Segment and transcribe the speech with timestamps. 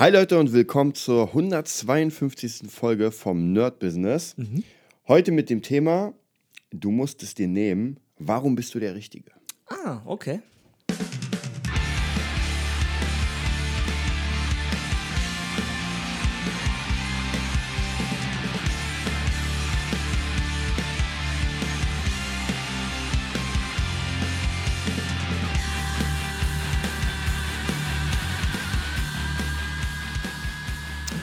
[0.00, 2.70] Hi Leute und willkommen zur 152.
[2.70, 4.36] Folge vom Nerd Business.
[5.08, 6.14] Heute mit dem Thema,
[6.70, 9.32] du musst es dir nehmen, warum bist du der Richtige?
[9.66, 10.38] Ah, okay.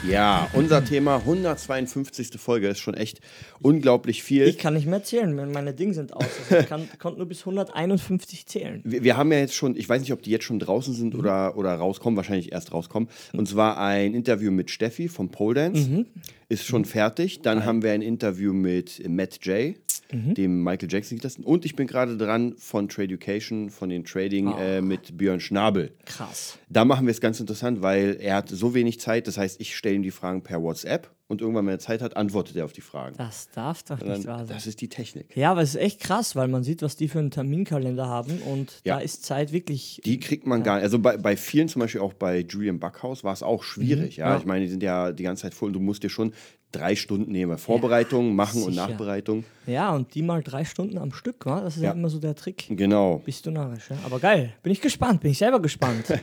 [0.08, 2.38] Ja, unser Thema 152.
[2.38, 3.20] Folge ist schon echt
[3.60, 4.46] unglaublich viel.
[4.46, 6.24] Ich kann nicht mehr zählen, meine Dinge sind aus.
[6.24, 8.82] Also ich kann, konnte nur bis 151 zählen.
[8.84, 11.14] wir, wir haben ja jetzt schon, ich weiß nicht, ob die jetzt schon draußen sind
[11.14, 13.08] oder, oder rauskommen, wahrscheinlich erst rauskommen.
[13.32, 16.06] Und zwar ein Interview mit Steffi vom Pole Dance.
[16.48, 17.42] Ist schon fertig.
[17.42, 19.74] Dann haben wir ein Interview mit Matt J.,
[20.12, 21.44] dem Michael Jackson Gitarristen.
[21.44, 25.92] Und ich bin gerade dran von Trade Education, von den Trading äh, mit Björn Schnabel.
[26.04, 26.58] Krass.
[26.68, 29.26] Da machen wir es ganz interessant, weil er hat so wenig Zeit.
[29.26, 32.16] Das heißt, ich stelle ihm die Fragen per WhatsApp und irgendwann, wenn er Zeit hat,
[32.16, 33.16] antwortet er auf die Fragen.
[33.16, 34.56] Das darf doch Und nicht wahr dann, sein.
[34.56, 35.36] das ist die Technik.
[35.36, 38.38] Ja, aber es ist echt krass, weil man sieht, was die für einen Terminkalender haben
[38.42, 38.96] und Ja.
[38.96, 40.00] da ist Zeit wirklich.
[40.04, 40.84] Die kriegt man gar nicht.
[40.84, 44.16] Also bei, bei vielen, zum Beispiel auch bei Julian Backhaus, war es auch schwierig.
[44.18, 44.26] ja?
[44.26, 44.32] Mhm.
[44.32, 44.38] ja.
[44.38, 46.32] ich meine, die sind ja die ganze Zeit voll und du musst dir schon
[46.72, 47.56] drei Stunden nehmen.
[47.58, 48.88] Vorbereitung, machen und sicher.
[48.88, 49.44] Nachbereitung.
[49.66, 51.60] Ja, und die mal drei Stunden am Stück, wa?
[51.60, 51.88] das ist ja.
[51.90, 51.94] Ja.
[51.94, 52.66] immer so der Trick.
[52.68, 53.18] Genau.
[53.24, 53.96] Bist du narrisch, ja?
[54.04, 56.04] Aber geil, bin ich gespannt, bin ich selber gespannt.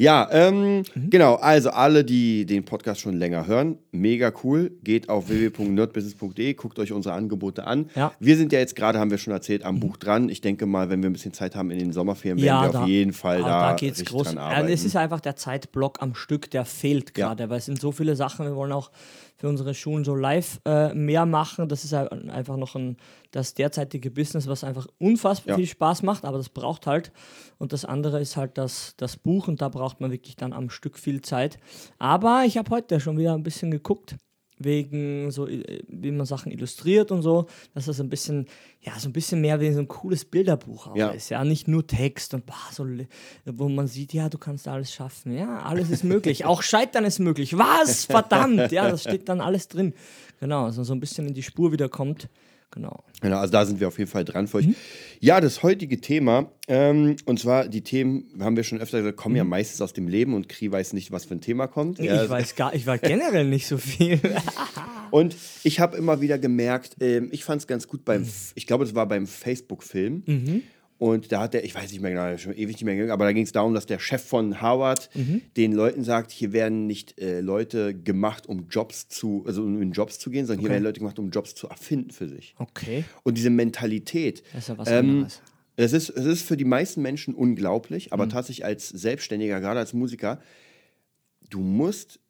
[0.00, 1.10] Ja, ähm, Mhm.
[1.10, 1.34] genau.
[1.34, 4.70] Also alle, die den Podcast schon länger hören, mega cool.
[4.82, 7.90] Geht auf www.nerdbusiness.de, guckt euch unsere Angebote an.
[7.94, 8.08] Ja.
[8.08, 8.12] Mhm.
[8.26, 10.28] Wir sind ja jetzt gerade, haben wir schon erzählt, am Buch dran.
[10.28, 12.72] Ich denke mal, wenn wir ein bisschen Zeit haben in den Sommerferien, werden ja, wir
[12.72, 14.24] da, auf jeden Fall aber da, da geht's groß.
[14.28, 14.72] dran Ja, arbeiten.
[14.72, 17.28] es ist einfach der Zeitblock am Stück, der fehlt Ja.
[17.28, 18.46] gerade, weil es sind so viele Sachen.
[18.46, 18.90] Wir wollen auch
[19.40, 21.66] für unsere Schulen so live äh, mehr machen.
[21.70, 22.98] Das ist halt einfach noch ein,
[23.30, 25.56] das derzeitige Business, was einfach unfassbar Ja.
[25.56, 27.10] viel Spaß macht, aber das braucht halt.
[27.56, 30.68] Und das andere ist halt das, das Buch und da braucht man wirklich dann am
[30.68, 31.58] Stück viel Zeit.
[31.98, 34.16] Aber ich habe heute schon wieder ein bisschen geguckt
[34.62, 38.46] wegen so, äh, wie man Sachen illustriert und so, dass das ein bisschen,
[38.80, 41.08] ja, so ein bisschen mehr wie so ein cooles Bilderbuch auch Ja.
[41.10, 41.30] ist.
[41.30, 42.86] Ja, nicht nur Text und bah, so,
[43.46, 45.32] wo man sieht, ja, du kannst alles schaffen.
[45.36, 46.44] Ja, alles ist möglich.
[46.44, 47.56] auch Scheitern ist möglich.
[47.58, 48.04] Was?
[48.04, 48.70] Verdammt!
[48.70, 49.94] Ja, das steht dann alles drin.
[50.38, 52.28] Genau, also so ein bisschen in die Spur wieder kommt.
[52.72, 53.02] Genau.
[53.20, 54.68] Genau, also da sind wir auf jeden Fall dran für Mhm.
[54.70, 54.74] euch.
[55.18, 59.34] Ja, das heutige Thema, ähm, und zwar die Themen, haben wir schon öfter gesagt, kommen
[59.36, 61.98] ja meistens aus dem Leben und Kri weiß nicht, was für ein Thema kommt.
[61.98, 62.22] Ja, Mhm.
[62.24, 64.20] ich weiß gar, ich weiß generell nicht so viel.
[65.10, 68.84] Und ich habe immer wieder gemerkt, ähm, ich fand es ganz gut beim, ich glaube,
[68.84, 70.22] es war beim Facebook-Film.
[71.00, 71.06] Mhm.
[71.06, 73.24] Und da hat der, ich weiß nicht mehr genau, schon ewig nicht mehr gegangen, aber
[73.24, 75.40] da ging es darum, dass der Chef von Harvard Mhm.
[75.56, 79.92] den Leuten sagt, hier werden nicht äh, Leute gemacht, um Jobs zu, also um in
[79.92, 80.74] Jobs zu gehen, sondern hier Okay.
[80.74, 82.54] werden Leute gemacht, um Jobs zu erfinden für sich.
[82.58, 83.04] Okay.
[83.22, 85.42] Und diese Mentalität, Das ist ja was ähm, anderes.
[85.76, 88.12] es ist, es ist für die meisten Menschen unglaublich, Mhm.
[88.12, 90.40] aber tatsächlich als Selbstständiger, gerade als Musiker,
[91.48, 92.20] du musst,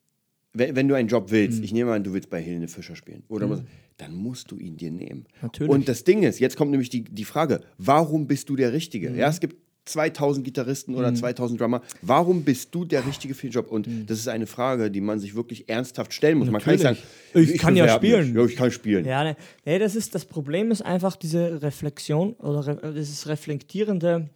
[0.53, 1.63] wenn, wenn du einen Job willst, Mhm.
[1.63, 3.63] ich nehme an, du willst bei Helene Fischer spielen, oder muss,
[3.97, 5.25] dann musst du ihn dir nehmen.
[5.41, 5.71] Natürlich.
[5.71, 9.09] Und das Ding ist, jetzt kommt nämlich die, die Frage, warum bist du der Richtige?
[9.11, 9.17] Mhm.
[9.17, 11.81] Ja, es gibt 2000 Gitarristen oder 2000 Drummer.
[12.03, 13.71] Warum bist du der Richtige für den Job?
[13.71, 14.05] Und Mhm.
[14.05, 16.51] das ist eine Frage, die man sich wirklich ernsthaft stellen muss.
[16.51, 16.97] Man kann nicht sagen,
[17.33, 17.55] Natürlich.
[17.55, 18.35] Ich kann ja spielen.
[18.35, 19.05] Ja, ich kann spielen.
[19.05, 19.35] Ja, ne,
[19.65, 24.29] nee, das ist das Problem ist einfach diese Reflexion oder re, dieses reflektierende,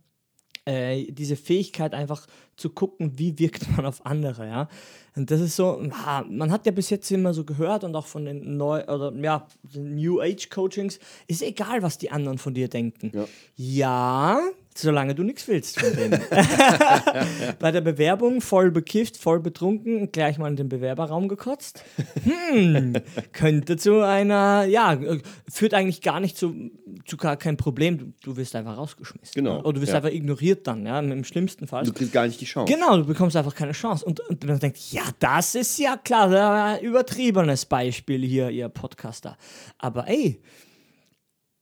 [0.65, 2.27] äh, diese Fähigkeit einfach
[2.57, 4.69] zu gucken, wie wirkt man auf andere, ja.
[5.15, 8.05] Und das ist so, ah, man hat ja bis jetzt immer so gehört und auch
[8.05, 12.67] von den neu oder ja, New Age Coachings, ist egal, was die anderen von dir
[12.67, 13.11] denken.
[13.13, 13.27] Ja.
[13.55, 14.41] ja
[14.77, 16.21] solange du nichts willst von denen.
[17.59, 21.83] Bei der Bewerbung voll bekifft, voll betrunken, gleich mal in den Bewerberraum gekotzt.
[22.23, 22.93] Hm,
[23.31, 25.19] könnte zu einer, ja, äh,
[25.49, 26.71] führt eigentlich gar nicht zu,
[27.05, 27.97] zu gar kein Problem.
[27.97, 29.33] Du, du wirst einfach rausgeschmissen.
[29.33, 29.97] Genau, Oder du wirst ja.
[29.97, 31.83] einfach ignoriert dann, ja, im schlimmsten Fall.
[31.83, 32.71] Du kriegst gar nicht die Chance.
[32.71, 34.05] Genau, du bekommst einfach keine Chance.
[34.05, 36.25] Und, und man denkt, ja, das ist ja klar,
[36.65, 39.37] ein übertriebenes Beispiel hier, ihr Podcaster.
[39.77, 40.41] Aber ey,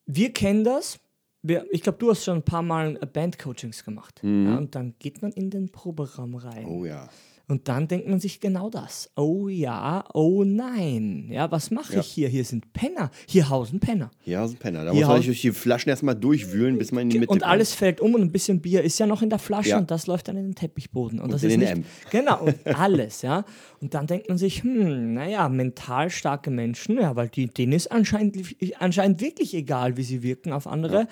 [0.05, 0.99] wir kennen das.
[1.43, 4.21] Wir, ich glaube, du hast schon ein paar Mal äh, Bandcoachings gemacht.
[4.23, 6.65] Ja, und dann geht man in den Proberaum rein.
[6.65, 7.09] Oh ja.
[7.49, 9.11] Und dann denkt man sich genau das.
[9.17, 11.27] Oh ja, oh nein.
[11.29, 11.99] Ja, was mache Ja.
[11.99, 12.29] ich hier?
[12.29, 13.11] Hier sind Penner.
[13.27, 14.11] Hier hausen Penner.
[14.23, 14.85] Ja, so ein Penner.
[14.85, 17.43] Da Hier muss man durch die Flaschen erstmal durchwühlen, bis man in die Mitte Und
[17.43, 19.77] alles fällt um und ein bisschen Bier ist ja noch in der Flasche Ja.
[19.77, 21.19] und das läuft dann in den Teppichboden.
[21.19, 23.43] Und, das in ist den nicht, Genau, und alles, ja.
[23.81, 27.91] Und dann denkt man sich, hm, naja, mental starke Menschen, ja, weil die, denen ist
[27.91, 28.37] anscheinend,
[28.79, 31.09] anscheinend wirklich egal, wie sie wirken auf andere.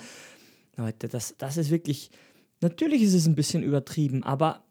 [0.78, 2.10] Leute, das, das ist wirklich,
[2.62, 4.64] natürlich ist es ein bisschen übertrieben, aber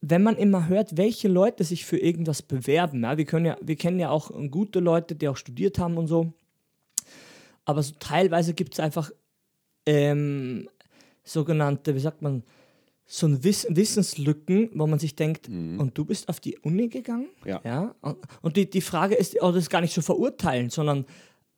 [0.00, 3.76] wenn man immer hört, welche Leute sich für irgendwas bewerben, ja, wir, können ja, wir
[3.76, 6.32] kennen ja auch gute Leute, die auch studiert haben und so,
[7.64, 9.10] aber so teilweise gibt es einfach
[9.86, 10.68] ähm,
[11.22, 12.42] sogenannte, wie sagt man,
[13.06, 17.28] so ein Wiss Wissenslücken, wo man sich denkt, und du bist auf die Uni gegangen?
[17.44, 17.60] Ja.
[17.64, 17.94] ja?
[18.40, 21.06] Und, die, die Frage ist, oder das ist gar nicht so verurteilen, sondern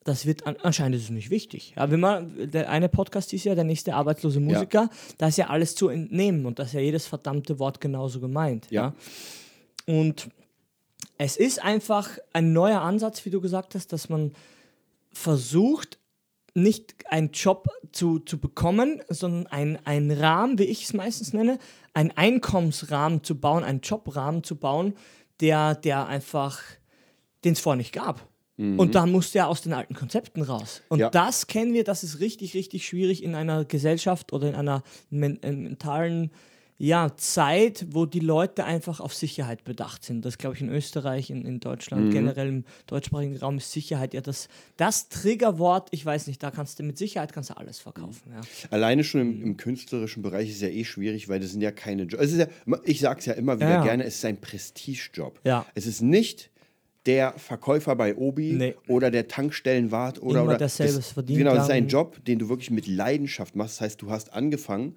[0.04, 1.75] das wird an, anscheinend ist es nicht wichtig.
[1.76, 5.49] Ja, wenn man, der eine Podcast ist ja der nächste arbeitslose Musiker, da ist ja
[5.49, 8.66] alles zu entnehmen und da ist ja jedes verdammte Wort genauso gemeint.
[8.70, 8.94] Ja.
[9.87, 9.94] ja?
[9.94, 10.28] Und
[11.19, 14.32] es ist einfach ein neuer Ansatz, wie du gesagt hast, dass man
[15.12, 15.99] versucht,
[16.54, 19.46] nicht einen Job zu, zu bekommen, sondern
[19.84, 21.58] einen Rahmen, wie ich es meistens nenne,
[21.94, 24.94] einen Einkommensrahmen zu bauen, einen Jobrahmen zu bauen,
[25.40, 26.60] der, der einfach,
[27.44, 28.28] den es vorher nicht gab.
[28.58, 30.82] Und da musste er aus den alten Konzepten raus.
[30.88, 31.10] Und Ja.
[31.10, 35.43] das kennen wir, das ist richtig, richtig schwierig in einer Gesellschaft oder in einer men
[35.43, 36.31] äh, mentalen
[36.78, 40.25] ja, Zeit, wo die Leute einfach auf Sicherheit bedacht sind.
[40.25, 44.20] Das glaube ich in Österreich, in, in Deutschland, generell im deutschsprachigen Raum ist Sicherheit ja
[44.20, 45.88] das, das Triggerwort.
[45.93, 48.32] Ich weiß nicht, da kannst du mit Sicherheit kannst du alles verkaufen.
[48.32, 48.40] Ja.
[48.70, 52.02] Alleine schon im, im künstlerischen Bereich ist ja eh schwierig, weil das sind ja keine
[52.02, 52.32] Jobs.
[52.37, 52.46] Ja,
[52.84, 53.84] ich sage es ja immer wieder Ja, ja.
[53.84, 55.40] gerne, es ist ein Prestigejob.
[55.44, 55.64] Ja.
[55.75, 56.50] Es ist nicht
[57.06, 58.75] der Verkäufer bei Obi Nee.
[58.88, 61.88] oder der Tankstellenwart oder, Immer oder dasselbe das, verdient Genau, das ist ein.
[61.88, 63.76] Job, den du wirklich mit Leidenschaft machst.
[63.76, 64.94] Das heißt, du hast angefangen,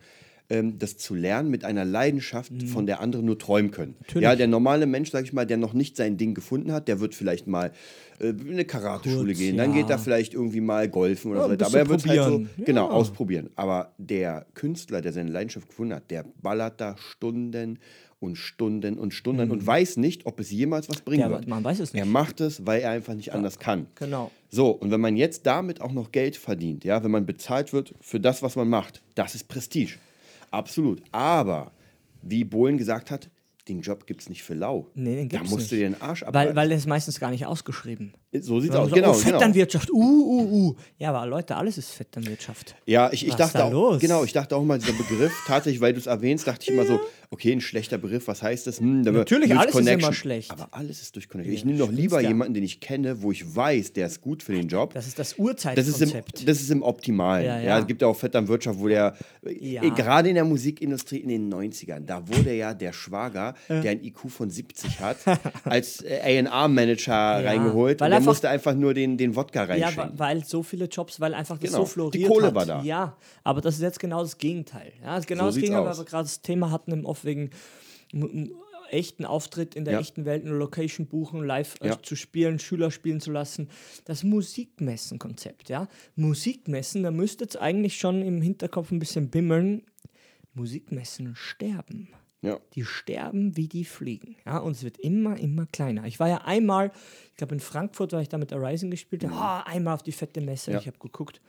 [0.48, 3.94] ähm, das zu lernen mit einer Leidenschaft, von der andere nur träumen können.
[3.94, 3.98] Mhm.
[4.02, 4.24] Natürlich.
[4.24, 7.00] Ja, der normale Mensch, sag ich mal, der noch nicht sein Ding gefunden hat, der
[7.00, 7.72] wird vielleicht mal
[8.20, 9.78] äh, in eine Karateschule Kurz, gehen, dann ja.
[9.82, 11.66] geht er vielleicht irgendwie mal golfen oder Ja, so weiter.
[11.66, 12.50] Aber er wird halt so, probieren.
[12.64, 12.92] genau, Ja.
[12.92, 13.50] ausprobieren.
[13.56, 17.80] Aber der Künstler, der seine Leidenschaft gefunden hat, der ballert da Stunden
[18.26, 21.32] und Stunden und Stunden und weiß nicht, ob es jemals was bringen Mhm.
[21.32, 21.48] Ja, wird.
[21.48, 22.02] man weiß es nicht.
[22.02, 23.88] Er macht es, weil er einfach nicht anders kann.
[23.96, 24.32] Genau.
[24.50, 27.94] So, und wenn man jetzt damit auch noch Geld verdient, ja, wenn man bezahlt wird
[28.02, 29.94] für das, was man macht, das ist Prestige.
[30.52, 31.02] Absolut.
[31.12, 31.72] Aber,
[32.22, 33.30] wie Bohlen gesagt hat,
[33.68, 34.88] den Job gibt es nicht für lau.
[34.94, 35.84] Nee, den da gibt's musst du nicht.
[35.86, 36.56] dir den Arsch Weil, abreißen.
[36.56, 38.14] weil das ist meistens gar nicht ausgeschrieben.
[38.42, 38.90] So sieht's aus.
[38.90, 39.38] so, Genau, oh, genau.
[39.38, 40.76] Vetternwirtschaft, uh, uh, uh.
[41.00, 42.76] Ja, aber Leute, alles ist Vetternwirtschaft.
[42.86, 44.00] Ja, ich, ich Was dachte da auch, los?
[44.02, 46.86] genau, ich dachte auch mal, dieser Begriff, tatsächlich, weil du es erwähnst, dachte ich immer
[46.86, 47.00] so,
[47.32, 48.80] okay, ein schlechter Begriff, was heißt das?
[48.80, 50.52] Hm, Natürlich, alles ist immer schlecht.
[50.52, 51.54] Aber alles ist durch Connection.
[51.56, 52.30] ich nehme doch lieber ja.
[52.30, 54.94] jemanden, den ich kenne, wo ich weiß, der ist gut für den Job.
[54.94, 56.48] Das ist das Das Urzeitkonzept.
[56.48, 57.46] das ist im Optimalen.
[57.46, 57.80] Ja, Ja, ja.
[57.80, 59.16] es gibt ja auch Vetternwirtschaft, wo der,
[59.60, 59.84] Ja.
[59.84, 64.04] äh, gerade in der Musikindustrie in den 90ern, da wurde ja der Schwager, der ein
[64.04, 65.18] IQ von 70 hat,
[65.64, 68.00] als äh, A&R-Manager reingeholt.
[68.00, 70.20] weil der einfach- musste einfach nur den, den Wodka Ja, reinschenken.
[70.20, 72.56] wa- weil so viele Jobs, weil einfach das Genau, so floriert die Kohle hat.
[72.56, 72.82] war da.
[72.84, 74.92] Ja, aber das ist jetzt genau das Gegenteil.
[75.04, 77.52] Ja, genau So das Gegenteil, weil wir gerade das Thema hatten im Off wegen
[78.92, 80.00] echten Auftritt in der Ja.
[80.00, 82.02] echten Welt, eine Location buchen, live äh, Ja.
[82.02, 83.70] zu spielen, Schüler spielen zu lassen.
[84.06, 85.88] Das Musikmessen-Konzept, ja.
[86.16, 89.82] Musikmessen, da müsste es eigentlich schon im Hinterkopf ein bisschen bimmeln.
[90.54, 92.10] Musikmessen sterben.
[92.46, 92.60] Ja.
[92.74, 94.36] Die sterben wie die fliegen.
[94.46, 96.06] Ja, und es wird immer, immer kleiner.
[96.06, 96.92] Ich war ja einmal,
[97.32, 100.12] ich glaube in Frankfurt, weil ich da mit Arising gespielt habe, ah, einmal auf die
[100.12, 100.72] fette Messe.
[100.72, 100.80] Ja.
[100.80, 101.42] Ich habe geguckt,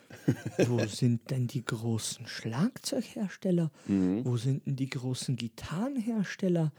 [0.66, 3.70] wo sind denn die großen Schlagzeughersteller?
[3.86, 6.72] Wo sind denn die großen Gitarrenhersteller?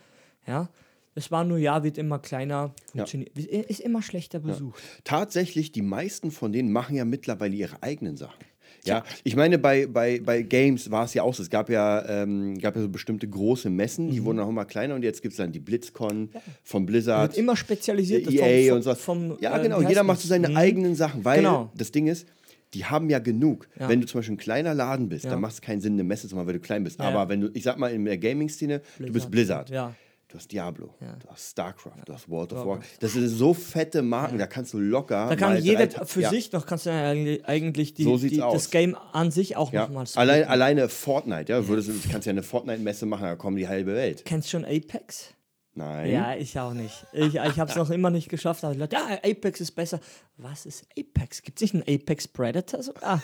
[0.45, 0.69] Ja,
[1.17, 4.83] es war nur, ja, wird immer kleiner, funktioniert, ist immer schlechter besucht.
[5.03, 8.37] Tatsächlich, die meisten von denen machen ja mittlerweile ihre eigenen Sachen.
[8.85, 11.43] Ja, ich meine, bei, bei, bei Games war es ja auch so.
[11.43, 14.95] Es gab ja, ähm, gab ja so bestimmte große Messen, die wurden auch immer kleiner
[14.95, 16.29] und jetzt gibt es dann die BlitzCon
[16.63, 17.31] von Blizzard.
[17.31, 18.31] Wird immer spezialisiert.
[18.31, 18.95] EA vom- und so.
[18.95, 19.81] vom- ja, äh, genau.
[19.81, 20.57] Jeder macht so seine Mhm.
[20.57, 21.69] eigenen Sachen, weil Genau.
[21.75, 22.27] das Ding ist,
[22.73, 23.67] die haben ja genug.
[23.79, 23.89] Ja.
[23.89, 25.31] Wenn du zum Beispiel ein kleiner Laden bist, Ja.
[25.31, 26.99] dann macht es keinen Sinn, eine Messe zu machen, weil du klein bist.
[26.99, 27.05] Ja.
[27.07, 29.69] Aber wenn du, ich sag mal, in der Gaming-Szene, du bist Blizzard.
[29.69, 29.93] Ja.
[30.29, 31.15] Du hast Diablo, Ja.
[31.15, 32.97] du hast StarCraft, du hast World of Warcraft.
[32.99, 35.27] Das sind so fette Marken, da kannst du locker.
[35.29, 36.29] Da kann jeder drei- für ja.
[36.29, 37.09] sich noch, kannst du ja
[37.45, 39.83] eigentlich- die, So die, das Game an sich auch Ja.
[39.83, 43.69] nochmal Allein, alleine Fortnite, ja, würdest, du kannst ja eine Fortnite-Messe machen, da kommen die
[43.69, 44.25] halbe Welt.
[44.25, 45.29] Kennst du schon Apex?
[45.77, 46.11] Nein.
[46.11, 47.05] Ja, ich auch nicht.
[47.13, 48.63] Ich, ich habe es noch immer nicht geschafft.
[48.63, 49.99] Aber die Leute, ja, Apex ist besser.
[50.37, 51.43] Was ist Apex?
[51.43, 53.21] Gibt es nicht einen Apex Predator sogar?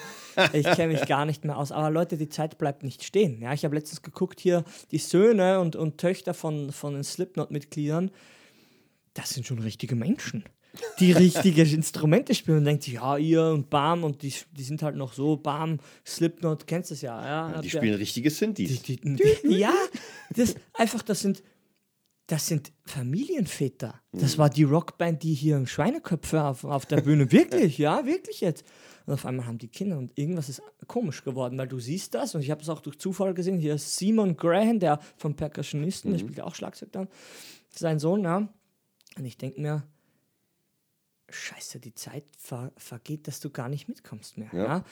[0.54, 1.72] Ich kenne mich gar nicht mehr aus.
[1.72, 3.42] Aber Leute, die Zeit bleibt nicht stehen.
[3.42, 8.12] Ja, ich habe letztens geguckt hier, die Söhne und, und Töchter von, von den Slipknot-Mitgliedern,
[9.16, 10.44] das sind schon richtige Menschen.
[11.00, 14.84] Die richtige Instrumente spielen und denkt sich, ja, ihr und Bam und die, die sind
[14.84, 17.52] halt noch so, Bam, Slipknot, kennst du es ja.
[17.54, 18.82] ja Die spielen richtige Synthes.
[18.84, 19.74] die, die, ja,
[20.36, 21.44] das einfach, das sind,
[22.28, 24.00] das sind Familienväter.
[24.14, 27.32] Das war die Rockband, die hier Schweineköpfe auf, auf der Bühne.
[27.32, 28.64] Wirklich, ja, wirklich jetzt.
[29.06, 32.36] Und auf einmal haben die Kinder und irgendwas ist komisch geworden, weil du siehst das
[32.36, 33.60] und ich habe es auch durch Zufall gesehen.
[33.60, 37.10] Hier ist Simon Graham, der vom Percussionisten, der spielt ja auch Schlagzeug dann,
[37.70, 38.48] sein Sohn, ja.
[39.18, 39.84] Und ich denke mir,
[41.30, 44.50] Scheiße, die Zeit ver vergeht, dass du gar nicht mitkommst mehr.
[44.54, 44.64] Ja.
[44.64, 44.86] Ja.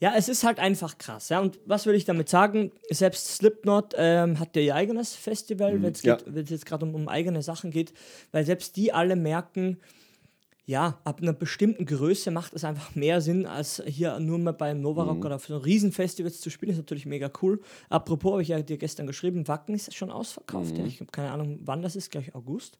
[0.00, 0.14] Ja.
[0.16, 1.28] es ist halt einfach krass.
[1.28, 1.40] Ja.
[1.40, 2.72] Und was will ich damit sagen?
[2.90, 6.18] Selbst Slipknot ähm, hat ja ihr eigenes Festival, wenn es ja.
[6.34, 7.92] jetzt gerade um, um eigene Sachen geht,
[8.32, 9.78] weil selbst die alle merken,
[10.66, 14.80] ja, ab einer bestimmten Größe macht es einfach mehr Sinn, als hier nur mal beim
[14.80, 16.72] Novarock oder für so Riesenfestivals zu spielen.
[16.72, 17.60] Ist natürlich mega cool.
[17.88, 20.76] Apropos, habe ich ja dir gestern geschrieben, Wacken ist schon ausverkauft.
[20.76, 20.84] Ja.
[20.84, 22.78] Ich habe keine Ahnung, wann das ist, gleich August.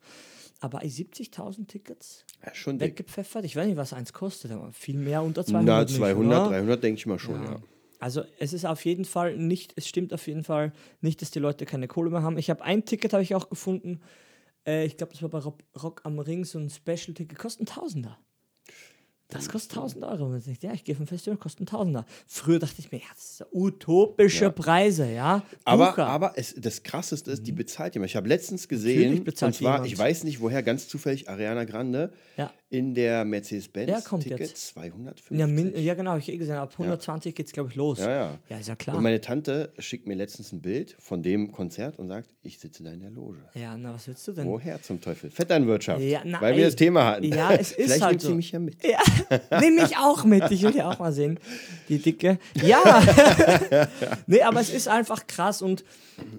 [0.60, 3.44] Aber 70.000 Tickets Ja, schon weggepfeffert.
[3.44, 5.64] Ich weiß nicht, was eins kostet, aber viel mehr unter 200.
[5.66, 6.50] Na, nicht, 200, oder?
[6.50, 7.60] 300 denke ich mal schon, ja.
[7.98, 11.38] Also es ist auf jeden Fall nicht, es stimmt auf jeden Fall nicht, dass die
[11.38, 12.36] Leute keine Kohle mehr haben.
[12.36, 14.00] Ich habe ein Ticket, habe ich auch gefunden.
[14.66, 17.66] Äh, ich glaube, das war bei Rock, Rock am Ring so ein Special-Ticket, kostet ein
[17.66, 18.18] Tausender.
[19.28, 20.26] Das kostet 1000 Euro.
[20.26, 22.06] Und ich dachte, ja, ich gehe auf ein Festival, kostet ein Tausender.
[22.28, 24.50] Früher dachte ich mir, ja, das sind utopische Ja.
[24.50, 25.42] Preise, ja.
[25.64, 26.06] Aber, Bucher.
[26.06, 28.10] aber es, das Krasseste ist, die bezahlt jemand.
[28.10, 28.68] Ich habe letztens Mhm.
[28.68, 29.86] Gesehen, und zwar, jemand.
[29.86, 32.52] ich weiß nicht woher, ganz zufällig, Ariana Grande Ja.
[32.68, 34.68] in der Der Mercedes-Benz kommt Ticket jetzt.
[34.68, 35.38] 250.
[35.38, 37.98] Ja, min, ja, genau, ich eh gesehen, ab 120 geht's, glaube ich, los.
[38.00, 38.38] Ja, ja.
[38.48, 38.96] Ja, ist ja klar.
[38.96, 42.82] Und meine Tante schickt mir letztens ein Bild von dem Konzert und sagt, ich sitze
[42.84, 43.38] da in der Loge.
[43.54, 44.46] ja, na, was willst du denn?
[44.46, 45.30] Woher zum Teufel?
[45.30, 46.00] Vetternwirtschaft.
[46.02, 46.58] Ja, na, weil ey.
[46.58, 47.24] wir das Thema hatten.
[47.24, 48.34] Ja, es ist Vielleicht halt nimmt sie so.
[48.34, 48.84] mich ja mit.
[48.84, 48.98] Ja,
[49.60, 50.50] nimm mich auch mit.
[50.50, 51.38] Ich will ja auch mal sehen,
[51.88, 52.38] die Dicke.
[52.62, 52.78] Ja,
[54.26, 55.84] nee, aber es ist einfach krass und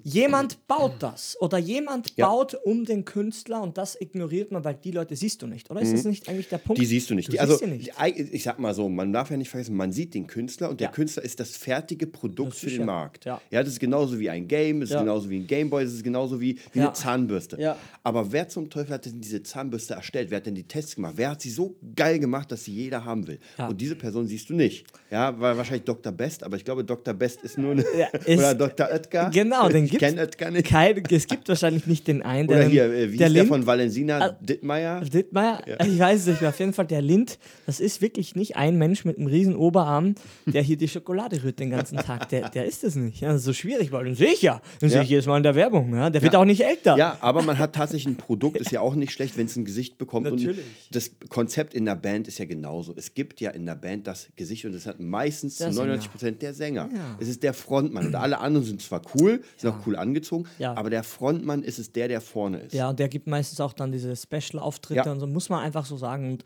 [0.02, 2.26] jemand baut das oder jemand Ja.
[2.28, 5.70] baut um den Künstler und das ignoriert man, weil die Leute siehst du nicht.
[5.70, 6.78] Oder ist das nicht eigentlich der Punkt?
[6.78, 6.82] Mhm.
[6.82, 7.28] Die siehst du nicht.
[7.28, 8.32] Du Die, also, siehst sie nicht.
[8.32, 10.88] ich sag mal so, man darf ja nicht vergessen, man sieht den Künstler und der
[10.88, 10.92] Ja.
[10.92, 13.24] Künstler ist das fertige Produkt Das für den ja- Markt.
[13.24, 13.40] ja.
[13.50, 15.00] das ist genauso wie ein Game, das ist Ja.
[15.00, 16.86] genauso wie ein Gameboy, das ist genauso wie, wie Ja.
[16.86, 17.60] eine Zahnbürste.
[17.60, 17.76] Ja.
[18.02, 20.30] Aber wer zum Teufel hat denn diese Zahnbürste erstellt?
[20.30, 21.14] Wer hat denn die Tests gemacht?
[21.16, 23.38] Wer hat sie so geil gemacht, dass sie jeder haben will?
[23.58, 23.68] Ja.
[23.68, 24.86] Und diese Person siehst du nicht.
[25.10, 26.12] Ja, war wahrscheinlich Dr.
[26.12, 27.14] Best, aber ich glaube, Dr.
[27.14, 27.84] Best ist nur eine.
[27.98, 28.88] Ja, ist- oder Dr.
[28.92, 29.30] Oetker.
[29.32, 30.66] Genau, den Oetker nicht.
[30.66, 33.42] Kein, es gibt wahrscheinlich nicht den einen, Oder der, hier, äh, wie der ist der
[33.42, 34.18] Lind- von Valensina?
[34.20, 35.00] Ah, Dittmeier?
[35.00, 36.50] Dittmeier, ich weiß es nicht mehr.
[36.50, 40.14] Auf jeden Fall der Lind, das ist wirklich nicht ein Mensch mit einem riesen Oberarm,
[40.46, 42.28] der hier die Schokolade rührt den ganzen Tag.
[42.28, 43.20] Der, der ist es nicht.
[43.20, 44.60] Ja, das ist so schwierig, weil den sehe ich ja.
[44.82, 45.02] Den sehe Ja.
[45.04, 45.94] ich jedes Mal in der Werbung.
[45.94, 46.10] Ja.
[46.10, 46.96] Der wird auch nicht älter.
[46.96, 49.64] Ja, aber man hat tatsächlich ein Produkt, ist ja auch nicht schlecht, wenn es ein
[49.64, 50.24] Gesicht bekommt.
[50.30, 50.58] Natürlich.
[50.58, 52.92] Und das Konzept in der Band ist ja genauso.
[52.96, 55.76] Es gibt ja in der Band das Gesicht und das hat meistens zu Sänger.
[55.76, 56.88] 99 Prozent der Sänger.
[56.92, 57.16] Ja.
[57.20, 58.06] Es ist der Frontmann.
[58.08, 60.74] Und alle anderen sind zwar cool, sind auch cool angezogen, Ja.
[60.74, 62.74] aber der Frontmann ist es der, der vorne ist.
[62.74, 65.12] Ja, und der gibt meistens auch dann diese Special-Auftritte Ja.
[65.12, 66.32] und so, muss man einfach so sagen.
[66.32, 66.44] Und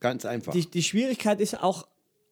[0.00, 0.52] Ganz einfach.
[0.52, 1.86] die, die Schwierigkeit ist auch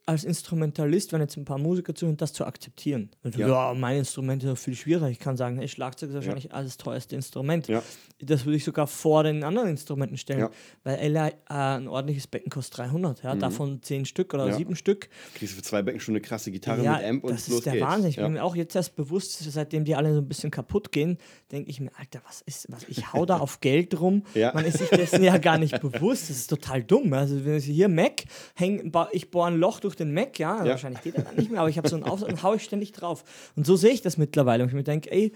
[0.04, 3.11] als Instrumentalist, wenn jetzt ein paar Musiker zuhören, das zu akzeptieren.
[3.23, 3.47] Und Ja.
[3.47, 3.75] ja.
[3.75, 5.09] mein Instrument ist doch viel schwieriger.
[5.09, 7.68] Ich kann sagen, hey, Schlagzeug ist wahrscheinlich das teuerste Instrument.
[7.68, 7.82] Ja.
[8.21, 10.50] Das würde ich sogar vor den anderen Instrumenten stellen, Ja.
[10.85, 14.50] weil äh, ein ordentliches Becken kostet 300, ja, davon 10 Stück oder Mhm.
[14.50, 14.56] Ja.
[14.56, 15.09] 7 Stück.
[15.35, 17.64] Kriegst du für zwei Becken schon eine krasse Gitarre Ja, mit Amp und das ist
[17.66, 17.85] der geht's.
[17.87, 18.11] Wahnsinn.
[18.11, 18.25] Ich ja.
[18.25, 21.18] bin mir auch jetzt erst bewusst, seitdem die alle so ein bisschen kaputt gehen,
[21.52, 24.25] denke ich mir, Alter, was ist, was, ich hau da auf Geld rum.
[24.35, 24.52] Ja.
[24.54, 26.28] Man ist sich dessen ja gar nicht bewusst.
[26.30, 27.12] Das ist total dumm.
[27.12, 28.23] Also wenn ich hier Mac,
[28.56, 30.70] häng, ba- ich bohre ein Loch durch den Mac, ja, Ja.
[30.70, 32.62] wahrscheinlich geht er dann nicht mehr, aber ich habe so einen Auf und hau ich
[32.64, 33.25] ständig drauf.
[33.56, 34.62] Und so sehe ich das mittlerweile.
[34.62, 35.32] Und ich mir denke, ey,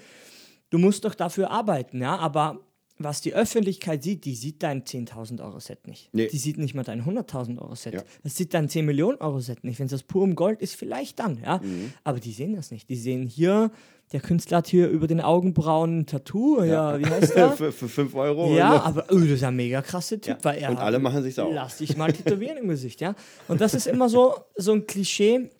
[0.70, 2.60] du musst doch dafür arbeiten, ja, aber
[2.98, 6.08] was die Öffentlichkeit sieht, die sieht dein 10.000 Euro Set nicht.
[6.14, 6.28] Nee.
[6.28, 7.92] Die sieht nicht mal dein 100.000 Euro Set.
[7.92, 8.02] Ja.
[8.22, 9.78] Das sieht dein 10 Millionen Euro Set nicht.
[9.78, 11.58] Wenn es das purem Gold ist, vielleicht dann, ja.
[11.58, 11.92] Mhm.
[12.04, 12.88] Aber die sehen das nicht.
[12.88, 13.70] Die sehen hier,
[14.12, 17.50] der Künstler hat hier über den Augenbrauen ein Tattoo, ja, wie heißt der?
[17.56, 18.54] für, für 5 Euro.
[18.56, 21.22] Ja, aber oh, das ist ein mega krasse Typ, Ja, weil er und alle machen
[21.22, 21.52] sich's auch.
[21.52, 23.14] Lass dich mal tätowieren im Gesicht, ja.
[23.48, 25.50] Und das ist immer so, so ein Klischee,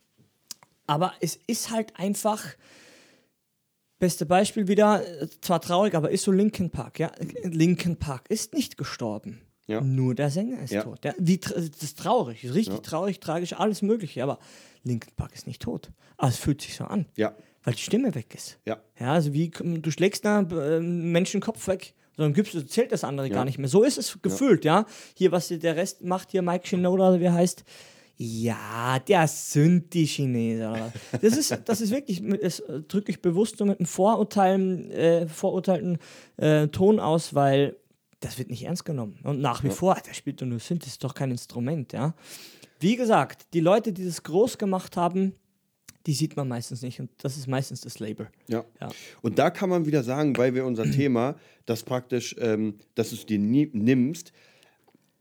[0.86, 2.44] aber es ist halt einfach.
[3.98, 5.02] Beste Beispiel wieder,
[5.40, 7.10] zwar traurig, aber ist so Linkin Park, ja.
[7.44, 9.40] Linkin Park ist nicht gestorben.
[9.66, 9.80] Ja.
[9.80, 10.82] Nur der Sänger ist Ja.
[10.82, 11.02] tot.
[11.04, 12.80] Ja, wie, das ist traurig, richtig Ja.
[12.82, 14.38] traurig, tragisch, alles Mögliche, aber
[14.84, 15.90] Linkin Park ist nicht tot.
[16.18, 17.34] Aber es fühlt sich so an, Ja,
[17.66, 18.58] weil die Stimme weg ist.
[18.64, 18.78] ja.
[18.99, 22.92] Ja, also wie du schlägst da äh, Menschen den Kopf weg, sondern gibst, du zählt
[22.92, 23.35] das andere Ja.
[23.35, 23.68] gar nicht mehr.
[23.68, 24.87] So ist es gefühlt, ja.
[25.14, 27.64] Hier, was der Rest macht, hier Mike Shinoda, oder wie er heißt,
[28.16, 30.75] ja, der sind die Chinesen.
[31.20, 35.99] Das ist, das ist wirklich, das drücke ich bewusst so mit einem Vorurteilen, äh, vorurteilten
[36.38, 37.76] äh, Ton aus, weil
[38.20, 39.18] das wird nicht ernst genommen.
[39.23, 42.14] Und nach wie vor, der spielt doch nur Synth, das ist doch kein Instrument, ja.
[42.80, 45.35] Wie gesagt, die Leute, die das groß gemacht haben,
[46.06, 48.28] die sieht man meistens nicht und das ist meistens das Label.
[48.48, 48.64] Ja.
[48.80, 48.88] Ja.
[49.22, 51.34] Und da kann man wieder sagen, weil wir unser Thema,
[51.66, 54.32] das praktisch, ähm, dass du es dir nie, nimmst,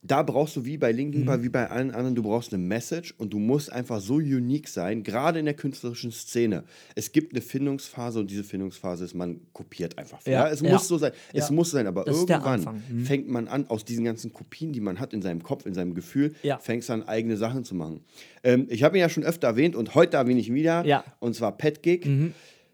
[0.07, 1.43] da brauchst du wie bei Linkin Mhm.
[1.43, 5.03] Wie bei allen anderen, du brauchst eine Message und du musst einfach so unique sein,
[5.03, 6.63] gerade in der künstlerischen Szene.
[6.95, 10.19] Es gibt eine Findungsphase und diese Findungsphase ist, man kopiert einfach.
[10.25, 10.71] Ja, Ja, es ja.
[10.71, 11.11] muss so sein.
[11.33, 11.55] Es Ja.
[11.55, 12.83] muss sein, aber Das irgendwann.
[12.89, 13.05] Mhm.
[13.05, 15.93] fängt man an, aus diesen ganzen Kopien, die man hat in seinem Kopf, in seinem
[15.95, 18.01] Gefühl, fängst an, eigene Sachen zu machen.
[18.43, 21.03] Ähm, ich habe ihn ja schon öfter erwähnt und heute erwähne ich ihn wieder, Ja.
[21.19, 22.05] und zwar Pet Gig.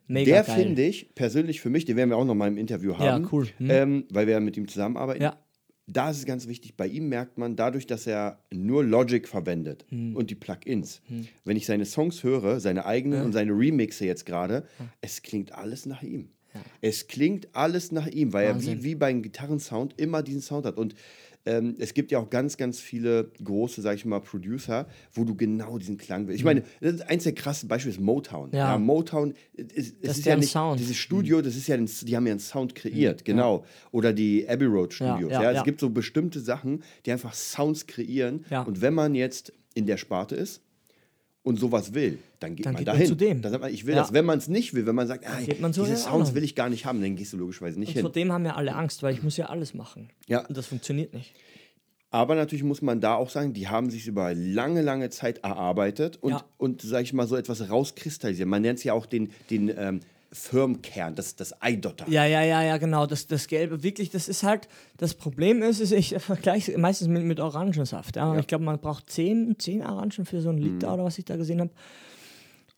[0.08, 2.98] Mega Der finde ich persönlich für mich, den werden wir auch noch mal im Interview
[2.98, 3.48] haben, cool.
[3.60, 3.70] Mhm.
[3.70, 5.22] ähm, weil wir ja mit ihm zusammenarbeiten.
[5.24, 5.38] Ja.
[5.88, 9.86] Da ist es ganz wichtig, bei ihm merkt man, dadurch, dass er nur Logic verwendet
[9.90, 10.16] Mhm.
[10.16, 11.02] und die Plugins,
[11.44, 14.66] wenn ich seine Songs höre, seine eigenen und seine Remixe jetzt gerade,
[15.02, 16.30] es klingt alles nach ihm.
[16.82, 18.74] Es klingt alles nach ihm, weil Wahnsinn.
[18.74, 20.78] er wie, wie beim Gitarrensound immer diesen Sound hat.
[20.78, 20.96] Und
[21.45, 25.36] ähm, es gibt ja auch ganz, ganz viele große, sag ich mal, Producer, wo du
[25.36, 26.39] genau diesen Klang willst.
[26.39, 28.50] Ich meine, das ist eins der krassen Beispiele ist Motown.
[28.50, 28.55] Mhm.
[28.55, 28.77] Ja.
[28.77, 30.75] Motown ist, es Das ist ja nicht Sound.
[30.75, 30.83] Mhm.
[30.83, 33.65] dieses Studio, das ist ja, ein, die haben ja einen Sound kreiert, genau.
[33.91, 35.31] Oder die Abbey Road Studios.
[35.31, 35.60] ja, Ja, ja.
[35.60, 38.45] Es gibt so bestimmte Sachen, die einfach Sounds kreieren.
[38.50, 38.62] Ja.
[38.63, 40.62] Und wenn man jetzt in der Sparte ist
[41.43, 43.07] und sowas will, dann geht Dann man geht man dahin.
[43.07, 43.41] zu dem.
[43.41, 44.01] Dann sagt man, ich will Ja.
[44.01, 44.13] das.
[44.13, 46.69] Wenn man es nicht will, wenn man sagt, geht man diese Sounds will ich gar
[46.69, 48.12] nicht haben, dann gehst du logischerweise nicht Vor hin.
[48.13, 50.10] dem haben ja alle Angst, weil ich muss ja alles machen.
[50.27, 50.45] Ja.
[50.45, 51.33] Und das funktioniert nicht.
[52.13, 56.17] Aber natürlich muss man da auch sagen, die haben sich über lange, lange Zeit erarbeitet
[56.21, 56.43] und, Ja.
[56.57, 58.48] und sag ich mal, so etwas rauskristallisiert.
[58.50, 60.01] Man nennt es ja auch den, den ähm,
[60.34, 62.06] Firmkern, das, das Eidotter.
[62.10, 63.06] Ja, ja, ja, ja, genau.
[63.06, 67.24] Das, das Gelbe, wirklich, das ist halt, das Problem ist, ist ich vergleiche meistens mit,
[67.24, 68.16] mit Orangensaft.
[68.16, 68.38] Ja.
[68.40, 70.94] Ich glaube, man braucht 10, 10 Orangen für so einen Liter Mhm.
[70.94, 71.72] oder was ich da gesehen habe.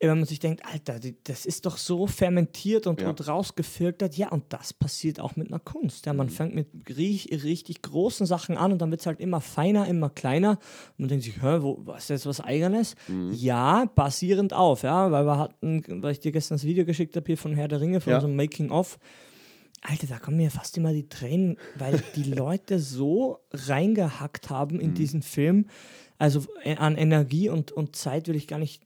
[0.10, 3.10] Wenn man sich denkt, Alter, das ist doch so fermentiert und, Ja.
[3.10, 4.16] und rausgefiltert.
[4.18, 6.06] Ja, und das passiert auch mit einer Kunst.
[6.06, 6.32] Ja, man Mhm.
[6.32, 10.10] fängt mit ri- richtig großen Sachen an und dann wird es halt immer feiner, immer
[10.10, 10.52] kleiner.
[10.98, 12.96] Und man denkt sich, hä, wo, was ist jetzt was Eigenes?
[13.08, 13.32] Mhm.
[13.34, 17.26] Ja, basierend auf, ja, weil wir hatten, weil ich dir gestern das Video geschickt habe
[17.28, 18.18] hier von Herr der Ringe, von Ja.
[18.18, 19.00] unserem Making-of.
[19.86, 24.82] Alter, da kommen mir fast immer die Tränen, weil die Leute so reingehackt haben Mhm.
[24.82, 25.66] in diesen Film.
[26.24, 28.82] Also äh, an Energie und, und Zeit will ich gar nicht.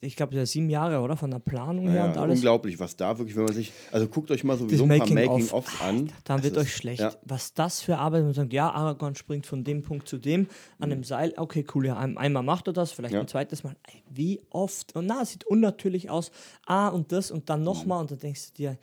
[0.00, 1.16] Ich glaube, sieben Jahre, oder?
[1.16, 1.96] Von der Planung her Mhm.
[1.96, 2.38] Ja, und alles.
[2.38, 5.30] unglaublich, was da wirklich, wenn man sich, also guckt euch mal sowieso ein paar Making-of.
[5.40, 6.12] Making-ofs an.
[6.24, 7.00] Dann wird ist- euch schlecht.
[7.00, 10.46] Ja, Was das für Arbeit, man sagt, ja, Aragorn springt von dem Punkt zu dem
[10.78, 13.20] an dem Seil, okay, cool, ja, ein- einmal macht er das, vielleicht Ja.
[13.20, 13.74] ein zweites Mal.
[14.08, 14.94] Wie oft?
[14.94, 16.30] Und na, es sieht unnatürlich aus.
[16.66, 18.78] Ah, und das und dann nochmal und dann denkst du dir,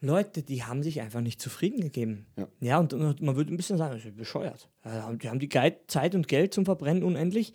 [0.00, 2.26] Leute, die haben sich einfach nicht zufrieden gegeben.
[2.60, 2.78] Ja.
[2.78, 4.68] und, und man würde ein bisschen sagen, das ist bescheuert.
[5.22, 5.48] Die haben die
[5.88, 7.52] Zeit und Geld zum Verbrennen unendlich.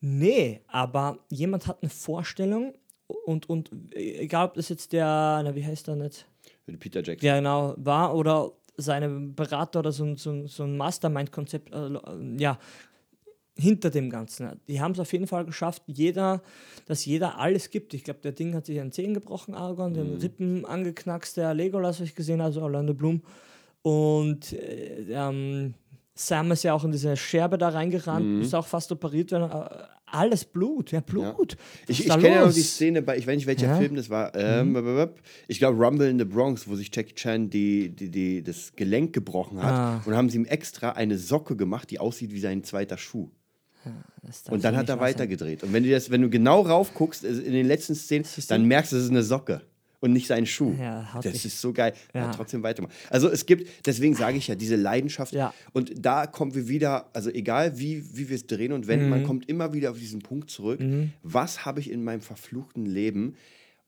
[0.00, 2.74] Nee, aber jemand hat eine Vorstellung
[3.26, 5.04] und, und egal, ob das jetzt der,
[5.44, 6.26] na, wie heißt der nicht?
[6.78, 7.26] Peter Jackson.
[7.26, 11.98] Ja, genau, war oder seine Berater oder so, ein- so, so ein Mastermind-Konzept, äh,
[12.38, 12.58] ja,
[13.56, 14.60] hinter dem Ganzen.
[14.68, 16.42] Die haben es auf jeden Fall geschafft, jeder,
[16.86, 17.94] dass jeder alles gibt.
[17.94, 22.00] Ich glaube, der Ding hat sich an Zehen gebrochen, Aragorn, den Rippen angeknackst, der Legolas,
[22.00, 23.22] was ich gesehen habe, also Orlando Bloom.
[23.82, 25.74] Und äh, ähm,
[26.14, 29.50] Sam ist ja auch in diese Scherbe da reingerannt, ist auch fast operiert worden.
[29.50, 31.56] Äh, Alles Blut, ja, Blut.
[31.86, 33.74] Was Ich, ich kenne ja noch die Szene bei, ich weiß nicht, welcher Ja.
[33.74, 33.80] Mhm.
[33.80, 34.34] Film das war.
[34.34, 35.10] Ähm,
[35.48, 39.12] Ich glaube, Rumble in the Bronx, wo sich Jackie Chan die, die, die, das Gelenk
[39.12, 39.72] gebrochen hat.
[39.72, 40.02] Ah.
[40.06, 43.28] Und haben sie ihm extra eine Socke gemacht, die aussieht wie sein zweiter Schuh.
[44.50, 45.62] Und dann hat er weitergedreht.
[45.62, 48.92] Und wenn du, das, wenn du genau rauf guckst, in den letzten Szenen, dann merkst
[48.92, 49.60] du, es ist eine Socke
[50.00, 50.74] und nicht sein Schuh.
[50.78, 51.94] Ja, das ist so geil.
[52.12, 52.30] Ja.
[52.32, 52.92] Trotzdem weitermachen.
[53.10, 55.32] Also es gibt, deswegen sage ich ja, diese Leidenschaft.
[55.32, 55.54] Ja.
[55.72, 59.10] Und da kommen wir wieder, also egal wie, wie wir es drehen und wenden, Mhm.
[59.10, 60.80] man kommt immer wieder auf diesen Punkt zurück.
[61.22, 63.34] Was habe ich in meinem verfluchten Leben,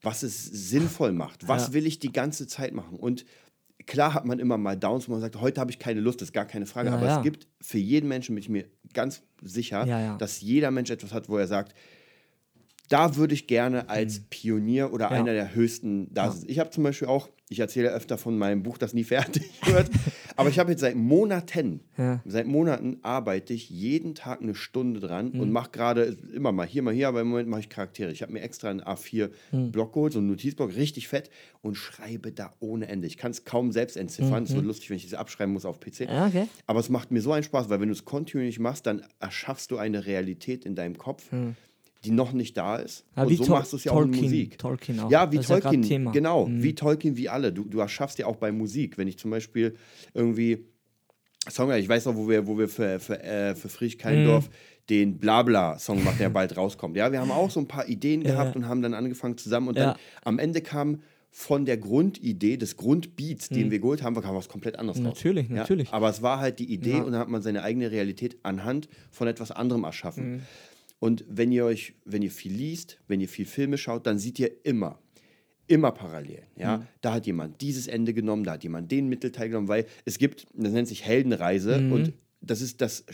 [0.01, 1.47] was es sinnvoll macht?
[1.47, 2.97] Was will ich die ganze Zeit machen?
[2.97, 3.25] Und
[3.87, 6.27] klar hat man immer mal Downs, wo man sagt, heute habe ich keine Lust, das
[6.29, 6.89] ist gar keine Frage.
[6.89, 7.17] Ja, aber ja.
[7.17, 11.13] es gibt für jeden Menschen, bin ich mir ganz sicher, Ja, dass jeder Mensch etwas
[11.13, 11.73] hat, wo er sagt,
[12.89, 15.15] da würde ich gerne als Pionier oder Mhm.
[15.15, 16.49] Einer der höchsten da sind.
[16.49, 19.89] Ich habe zum Beispiel auch, ich erzähle öfter von meinem Buch, das nie fertig wird,
[20.37, 22.21] aber ich habe jetzt seit Monaten, Ja.
[22.25, 25.39] seit Monaten arbeite ich jeden Tag eine Stunde dran Mhm.
[25.39, 28.11] und mache gerade immer mal hier, mal hier, aber im Moment mache ich Charaktere.
[28.11, 31.29] Ich habe mir extra einen A4-Block geholt, so einen Notizblock, richtig fett
[31.61, 33.07] und schreibe da ohne Ende.
[33.07, 34.43] Ich kann es kaum selbst entziffern.
[34.43, 36.01] Es wird lustig, wenn ich das abschreiben muss auf PC.
[36.01, 36.07] Mhm.
[36.09, 36.47] Ja, okay.
[36.65, 39.71] Aber es macht mir so einen Spaß, weil wenn du es kontinuierlich machst, dann erschaffst
[39.71, 41.29] du eine Realität in deinem Kopf,
[42.05, 43.05] die noch nicht da ist.
[43.15, 44.57] Ja, und so Tol- machst du es ja auch in Tolkien- Musik.
[44.57, 45.11] Tolkien auch.
[45.11, 46.09] Ja, wie Das ja Tolkien, grad Thema.
[46.09, 46.13] Mhm.
[46.13, 47.51] genau, wie Tolkien, wie alle.
[47.51, 48.97] Du, du erschaffst ja auch bei Musik.
[48.97, 49.75] Wenn ich zum Beispiel
[50.13, 50.65] irgendwie
[51.49, 54.53] Song, ich weiß noch, wo wir, wo wir für, für, äh, für Friedrich Keindorf Mhm.
[54.89, 56.97] den Blabla-Song machen, der bald rauskommt.
[56.97, 58.31] Ja, wir haben auch so ein paar Ideen Ja.
[58.31, 59.85] gehabt und haben dann angefangen zusammen und Ja.
[59.93, 63.55] dann am Ende kam von der Grundidee, des Grundbeats, Mhm.
[63.55, 65.05] den wir geholt haben, kam was komplett anderes raus.
[65.05, 65.91] Natürlich, Ja, natürlich.
[65.93, 67.03] aber es war halt die Idee Ja.
[67.03, 70.31] und dann hat man seine eigene Realität anhand von etwas anderem erschaffen.
[70.37, 70.41] Mhm.
[70.99, 74.39] Und wenn ihr euch, wenn ihr viel liest, wenn ihr viel Filme schaut, dann seht
[74.39, 74.99] ihr immer,
[75.67, 76.47] immer Parallelen.
[76.55, 76.77] Ja?
[76.77, 76.87] Mhm.
[77.01, 80.47] Da hat jemand dieses Ende genommen, da hat jemand den Mittelteil genommen, weil es gibt,
[80.53, 81.91] das nennt sich Heldenreise Mhm.
[81.91, 83.05] und das ist das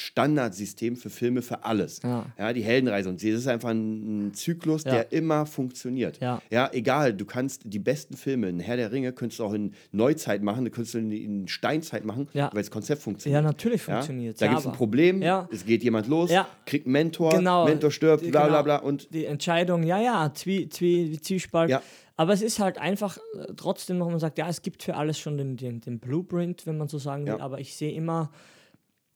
[0.00, 2.00] Standardsystem für Filme für alles.
[2.02, 2.52] Ja.
[2.52, 3.08] die Heldenreise.
[3.08, 4.92] Und das ist einfach ein, Zyklus, Ja.
[4.92, 6.18] der immer funktioniert.
[6.20, 6.40] Ja.
[6.50, 9.72] ja, egal, du kannst die besten Filme, in Herr der Ringe, könntest du auch in
[9.92, 12.50] Neuzeit machen, du könntest du in, in Steinzeit machen, Ja.
[12.52, 13.42] weil das Konzept funktioniert.
[13.42, 15.48] Ja, natürlich funktioniert's, Da ja, gibt es ein Problem, Ja.
[15.52, 16.48] es geht jemand los, Ja.
[16.66, 17.64] kriegt einen Mentor, Genau.
[17.66, 18.62] Mentor stirbt, bla bla genau.
[18.62, 18.76] bla.
[18.76, 21.70] Und die Entscheidung, ja, ja, Zwie, Zwie, Zwiespalt.
[21.70, 21.82] Ja.
[22.16, 25.18] Aber es ist halt einfach äh, trotzdem noch, man sagt, ja, es gibt für alles
[25.18, 27.40] schon den, den, den Blueprint, wenn man so sagen will, Ja.
[27.40, 28.30] aber ich sehe immer,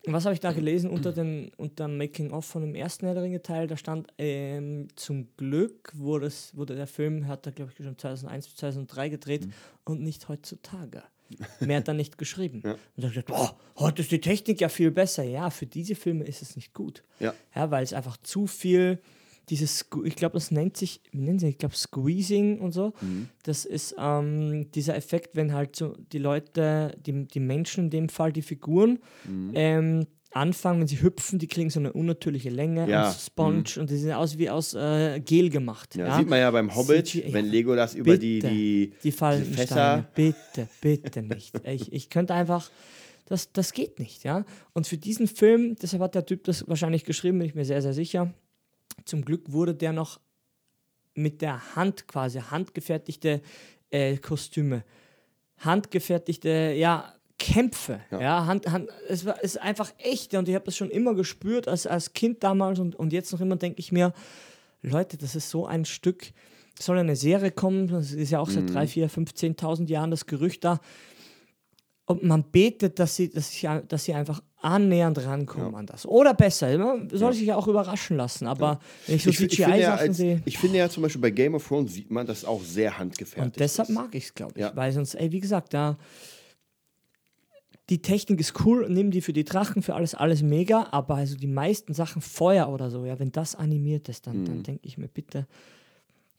[0.07, 3.43] was habe ich da gelesen unter dem unter Making-of von dem ersten Herr der Ringe
[3.43, 3.67] Teil?
[3.67, 7.97] Da stand, ähm, zum Glück wurde, es, wurde der Film, hat er glaube ich schon
[7.99, 9.53] 2001 2003 gedreht Mhm.
[9.85, 11.03] und nicht heutzutage.
[11.61, 12.61] Mehr hat er nicht geschrieben.
[12.65, 15.25] Und da habe ich gedacht, boah, heute ist die Technik ja viel besser.
[15.25, 17.03] Ja, für diese Filme ist es nicht gut.
[17.19, 17.33] Ja.
[17.55, 19.01] Ja, weil es einfach zu viel,
[19.51, 22.93] dieses, ich glaube, das nennt sich, wie nennen sie, ich glaube, Squeezing und so.
[23.43, 28.09] Das ist ähm, dieser Effekt, wenn halt so die Leute, die, die Menschen in dem
[28.09, 28.99] Fall, die Figuren,
[29.55, 33.07] ähm, anfangen, wenn sie hüpfen, die kriegen so eine unnatürliche Länge Ja.
[33.09, 35.95] und Sponge und die sehen aus wie aus äh, Gel gemacht.
[35.95, 37.33] Ja, Ja, Sieht man ja beim Hobbit, CGI.
[37.33, 38.49] wenn Legolas über die, Bitte.
[38.53, 40.09] die, die fallen in Fässer.
[40.15, 41.55] Bitte, bitte nicht.
[41.67, 42.69] Ich, ich könnte einfach,
[43.27, 44.45] das, das geht nicht, ja.
[44.73, 47.81] Und für diesen Film, deshalb hat der Typ das wahrscheinlich geschrieben, bin ich mir sehr,
[47.81, 48.35] sehr sicher.
[49.05, 50.21] Zum Glück wurde der noch
[51.15, 53.41] mit der Hand quasi, handgefertigte
[53.91, 54.85] äh, Kostüme,
[55.59, 60.35] handgefertigte, ja, Kämpfe, ja, Hand, Hand, es war es ist einfach echt.
[60.35, 63.41] Und ich habe das schon immer gespürt als, als Kind damals und, und jetzt noch
[63.41, 64.13] immer denke ich mir,
[64.83, 66.33] Leute, das ist so ein Stück,
[66.79, 70.27] soll eine Serie kommen, das ist ja auch seit drei, vier, fünf, 10.000 Jahren das
[70.27, 70.81] Gerücht da.
[72.07, 76.07] Und man betet, dass sie, dass sie, dass sie einfach annähernd rankommen an das.
[76.07, 79.83] Oder besser, man soll sich ja auch überraschen lassen, aber wenn ich so ja, CGI-Sachen
[80.09, 80.43] als, sehe.
[80.45, 82.99] ich finde ja zum Beispiel bei Game of Thrones sieht man, dass es auch sehr
[82.99, 83.95] handgefertigt Und deshalb ist.
[83.95, 84.61] mag ich es, glaube ich.
[84.63, 84.75] Ja.
[84.75, 85.99] Weil sonst, ey, wie gesagt, da.
[87.91, 91.37] Die Technik ist cool, nimm die für die Drachen, für alles, alles mega, aber also
[91.37, 94.45] die meisten Sachen, Feuer oder so, ja, wenn das animiert ist, dann, Mhm.
[94.47, 95.47] dann denke ich mir, bitte,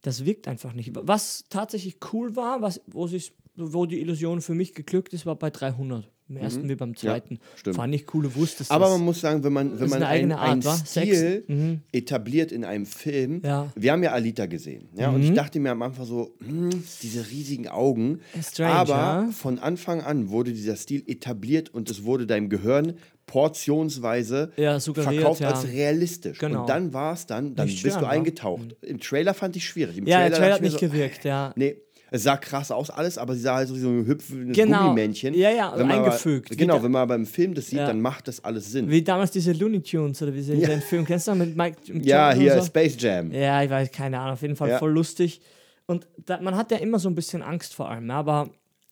[0.01, 0.91] das wirkt einfach nicht.
[0.95, 5.35] Was tatsächlich cool war, was, wo, sich, wo die Illusion für mich geglückt ist, war
[5.35, 6.09] bei 300.
[6.27, 7.35] Im ersten wie beim zweiten.
[7.35, 7.39] Mhm.
[7.55, 7.75] stimmt.
[7.75, 10.65] Fand ich cool, du wusstest Aber man muss sagen, wenn man, wenn man eine einen,
[10.65, 10.75] wa?
[10.75, 11.43] Stil.
[11.47, 11.81] Mhm.
[11.91, 13.65] etabliert in einem Film, Ja.
[13.65, 13.69] Mhm.
[13.83, 16.71] wir haben ja Alita gesehen, ja, und ich dachte mir am Anfang so, hm,
[17.03, 19.29] diese riesigen Augen, Strange, aber ja.
[19.33, 22.95] von Anfang an wurde dieser Stil etabliert und es wurde deinem Gehirn
[23.27, 25.49] portionsweise Ja, verkauft ja.
[25.51, 26.39] als realistisch.
[26.39, 26.61] Genau.
[26.61, 28.11] Und dann war es dann, dann Nicht bist schwören, du wa?
[28.11, 28.75] eingetaucht.
[28.81, 29.97] Im Trailer fand ich schwierig.
[29.97, 31.53] Im ja, der Trailer hat nicht so, gewirkt, ja.
[31.55, 31.77] Nee,
[32.15, 34.83] es sah krass aus alles, aber sie sah halt so wie so ein hüpfendes Genau.
[34.83, 35.33] Gummimännchen.
[35.33, 36.47] Ja, ja, man eingefügt.
[36.51, 37.87] Aber, genau, da- wenn man beim Film das sieht, Ja.
[37.87, 38.89] dann macht das alles Sinn.
[38.89, 40.67] Wie damals diese Looney Tunes oder wie sie Ja.
[40.69, 42.65] den Film kennst du mit Mike mit ja, Jordan hier so?
[42.65, 43.31] Space Jam.
[43.31, 44.77] Ja, ich weiß, keine Ahnung, auf jeden Fall Ja.
[44.79, 45.41] voll lustig.
[45.85, 48.49] Und da, man hat ja immer so ein bisschen Angst vor allem, aber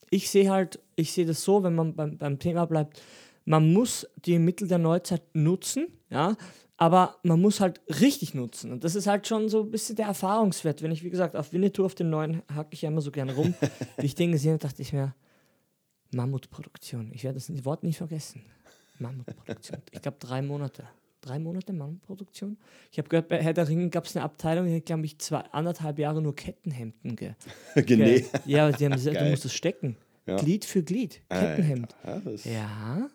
[0.10, 3.02] ich sehe halt, ich sehe das so, wenn man beim, beim Thema bleibt,
[3.46, 6.36] man muss die Mittel der Neuzeit nutzen, ja,
[6.84, 8.74] aber man muss halt richtig nutzen.
[8.74, 10.82] Und das ist halt schon so ein bisschen der Erfahrungswert.
[10.82, 13.34] Wenn ich, wie gesagt, auf Winnetou, auf den neuen, hacke ich ja immer so gerne
[13.36, 13.54] rum.
[13.98, 15.16] Wie ich den gesehen habe, dachte ich mir,
[16.12, 17.12] Mammutproduktion.
[17.14, 18.42] Ich werde das Wort nie vergessen.
[19.00, 19.78] Mammutproduktion.
[19.92, 20.84] Ich glaube, drei Monate.
[21.22, 22.58] Drei Monate Mammutproduktion.
[22.92, 25.18] Ich habe gehört, bei Herr der Ringe gab es eine Abteilung, die hat, glaube ich,
[25.20, 27.32] zwei, anderthalb Jahre nur Kettenhemden ge
[27.76, 29.96] Gene- ge Ja, die haben gesagt, du musst es stecken.
[30.26, 30.36] Ja.
[30.36, 31.22] Glied für Glied.
[31.30, 31.96] Kettenhemd.
[32.44, 33.08] Ja.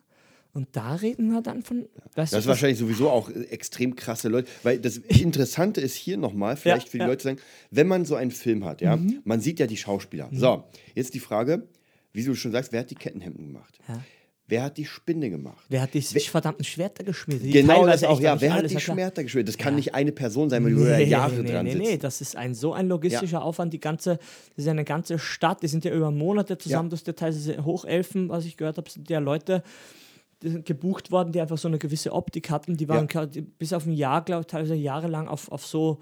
[0.59, 1.87] Und da reden wir dann von.
[2.17, 4.49] Das ist wahrscheinlich sowieso auch äh, extrem krasse Leute.
[4.65, 7.05] Weil das Interessante ist hier nochmal, vielleicht für die ja.
[7.05, 7.11] Mhm.
[7.11, 7.41] Leute zu sagen,
[7.71, 10.29] wenn man so einen Film hat, ja, man sieht ja die Schauspieler.
[10.33, 10.65] So,
[10.97, 11.69] jetzt die Frage,
[12.13, 13.79] wie du schon sagst, wer hat die Kettenhemden gemacht?
[13.87, 14.03] Ja.
[14.49, 15.65] Wer hat die Spinne gemacht?
[15.69, 17.53] Wer hat die verdammten Schwerter geschmiedet?
[17.53, 18.41] Genau das teilweise auch, ja.
[18.41, 18.81] Wer hat die ja.
[18.81, 19.47] Schwerter geschwört?
[19.47, 21.85] Das kann nicht eine Person sein, weil du da Jahre nee, dran nee, sitzt.
[21.85, 23.75] nee, das ist ein so ein logistischer Aufwand.
[23.75, 24.17] Die ganze,
[24.57, 26.91] das ist eine ganze Stadt, die sind ja über Monate zusammen, Ja.
[26.91, 30.08] das Detail, diese Hochelfen, was ich gehört habe, sind ja Leute sind
[30.41, 32.77] gebucht worden, die einfach so eine gewisse Optik hatten.
[32.77, 33.25] Die waren Ja.
[33.25, 33.43] ja.
[33.59, 35.99] bis auf ein Jahr, glaube ich, teilweise jahrelang auf, auf so,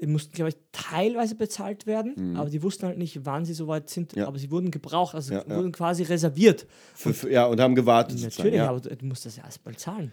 [0.00, 3.88] die mussten, glaube ich, teilweise bezahlt werden, aber die wussten halt nicht, wann sie soweit
[3.90, 4.22] sind, Mhm.
[4.22, 4.26] Ja.
[4.28, 5.56] aber sie wurden gebraucht, also Ja, ja.
[5.56, 6.66] wurden quasi reserviert.
[6.94, 8.20] Für, für, ja, und haben gewartet.
[8.20, 8.68] Natürlich, ja.
[8.70, 10.12] aber du musst das ja erstmal zahlen.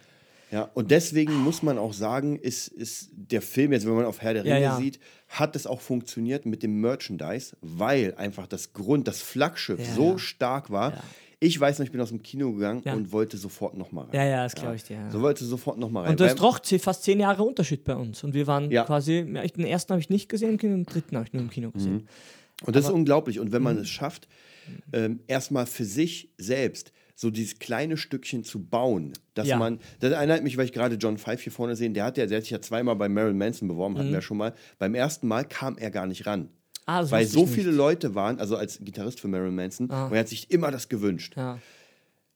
[0.52, 4.22] Ja, und deswegen muss man auch sagen, ist, ist der Film, jetzt wenn man auf
[4.22, 4.76] Herr der Ja, Ringe ja.
[4.78, 9.94] sieht, hat es auch funktioniert mit dem Merchandise, weil einfach das Grund, das Flaggschiff Ja,
[9.96, 10.18] so ja.
[10.18, 11.02] stark war.
[11.44, 12.94] Ich weiß noch, ich bin aus dem Kino gegangen Ja.
[12.94, 14.14] und wollte sofort nochmal rein.
[14.14, 14.98] Ja, ja, das glaube ich dir.
[14.98, 15.10] Ja.
[15.10, 16.12] So wollte sofort nochmal rein.
[16.12, 18.24] Und da weil- ist doch fast zehn Jahre Unterschied bei uns.
[18.24, 18.84] Und wir waren Ja.
[18.86, 21.72] quasi, ja, den ersten habe ich nicht gesehen den dritten habe ich nur im Kino
[21.72, 22.08] gesehen.
[22.64, 23.40] Und das ist unglaublich.
[23.40, 23.82] Und wenn man Mhm.
[23.82, 24.28] es schafft,
[24.94, 29.58] ähm, erstmal für sich selbst so dieses kleine Stückchen zu bauen, dass Ja.
[29.58, 32.28] man, das erinnert mich, weil ich gerade John Five hier vorne sehe, der hat ja,
[32.28, 34.00] der hat sich ja zweimal bei Marilyn Manson beworben, Mhm.
[34.00, 34.54] hatten wir schon mal.
[34.78, 36.50] Beim ersten Mal kam er gar nicht ran.
[36.86, 37.54] Ah, weil so nicht.
[37.54, 40.08] viele Leute waren, also als Gitarrist für Marilyn Manson, Ah.
[40.08, 41.34] und er hat sich immer das gewünscht.
[41.38, 41.60] Ja.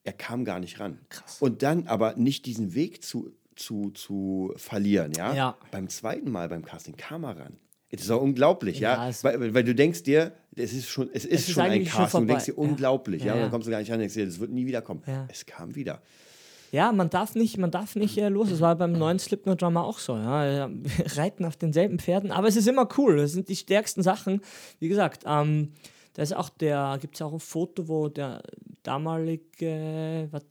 [0.04, 0.98] Er kam gar nicht ran.
[1.08, 1.38] Krass.
[1.40, 5.34] Und dann aber nicht diesen Weg zu, zu, zu verlieren, ja?
[5.34, 5.56] Ja.
[5.72, 7.56] Beim zweiten Mal beim Casting kam er ran.
[7.90, 8.94] Das ist auch unglaublich, ja.
[9.04, 11.70] Ja, es- weil, weil du denkst dir, es ist schon, es ist ist schon ein
[11.72, 12.20] eigentlich schon Casting.
[12.22, 13.28] du denkst dir, unglaublich, ja.
[13.28, 15.02] Ja, Und dann kommst du gar nicht ran denkst dir, das wird nie wiederkommen.
[15.06, 15.26] Ja.
[15.30, 16.02] Es kam wieder.
[16.72, 18.50] Ja, man darf nicht, man darf nicht äh, los.
[18.50, 20.16] Das war beim neuen Slipknot Drummer auch so.
[20.16, 20.68] Ja.
[20.70, 23.16] Wir reiten auf denselben Pferden, aber es ist immer cool.
[23.16, 24.40] Das sind die stärksten Sachen.
[24.78, 25.72] Wie gesagt, ähm,
[26.14, 28.42] da ist auch der, gibt es auch ein Foto, wo der
[28.82, 30.42] damalige, was,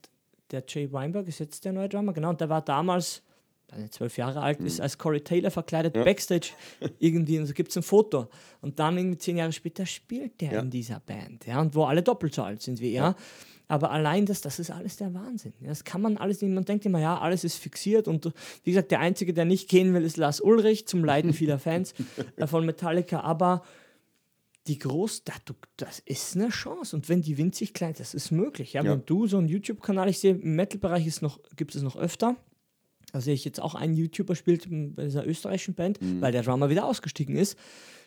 [0.50, 3.22] der Jay Weinberg ist jetzt der neue Drummer, genau, und der war damals
[3.90, 6.04] zwölf Jahre alt, ist als Corey Taylor verkleidet, ja.
[6.04, 6.50] Backstage
[6.98, 8.28] irgendwie, und so gibt es ein Foto.
[8.60, 10.60] Und dann irgendwie zehn Jahre später spielt der ja.
[10.60, 13.02] in dieser Band, ja, und wo alle doppelt so alt sind wie er.
[13.02, 13.16] Ja.
[13.68, 15.52] Aber allein das, das ist alles der Wahnsinn.
[15.60, 16.52] Das kann man alles nicht.
[16.52, 18.06] Man denkt immer, ja, alles ist fixiert.
[18.06, 21.58] Und wie gesagt, der Einzige, der nicht gehen will, ist Lars Ulrich, zum Leiden vieler
[21.58, 21.94] Fans
[22.36, 23.20] äh, von Metallica.
[23.20, 23.62] Aber
[24.68, 25.22] die groß,
[25.76, 26.94] das ist eine Chance.
[26.94, 28.72] Und wenn die winzig klein, das ist möglich.
[28.72, 28.92] Ja, ja.
[28.92, 31.04] Wenn du so einen YouTube-Kanal, ich sehe, im Metal-Bereich
[31.56, 32.36] gibt es noch öfter.
[33.16, 36.20] Da sehe ich jetzt auch einen YouTuber spielt bei dieser österreichischen Band, mhm.
[36.20, 37.58] weil der Drummer wieder ausgestiegen ist.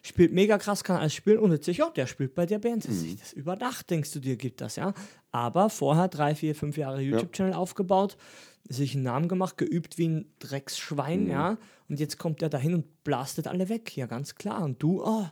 [0.04, 2.60] Spielt mega krass, kann alles spielen und jetzt sehe ich, oh, der spielt bei der
[2.60, 2.88] Band.
[2.88, 3.18] Mhm.
[3.20, 4.94] Das über Nacht, denkst du dir, gibt das, ja.
[5.32, 7.58] Aber vorher drei, vier, fünf Jahre YouTube-Channel ja.
[7.58, 8.18] aufgebaut,
[8.68, 11.32] sich einen Namen gemacht, geübt wie ein Drecksschwein, mhm.
[11.32, 11.58] ja.
[11.88, 14.64] Und jetzt kommt der dahin und blastet alle weg, ja, ganz klar.
[14.64, 15.26] Und du, oh,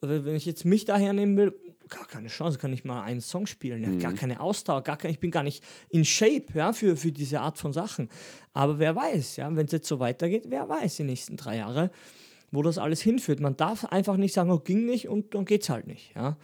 [0.00, 1.54] wenn ich jetzt mich daher nehmen will,
[1.92, 3.98] gar keine Chance, kann ich mal einen Song spielen, ja, mhm.
[3.98, 7.40] gar keine Ausdauer, gar kein, ich bin gar nicht in Shape ja, für, für diese
[7.40, 8.08] Art von Sachen.
[8.52, 11.90] Aber wer weiß, ja, wenn es jetzt so weitergeht, wer weiß die nächsten drei Jahre,
[12.50, 13.40] wo das alles hinführt.
[13.40, 16.14] Man darf einfach nicht sagen, oh, ging nicht und dann geht es halt nicht.
[16.14, 16.36] Ja.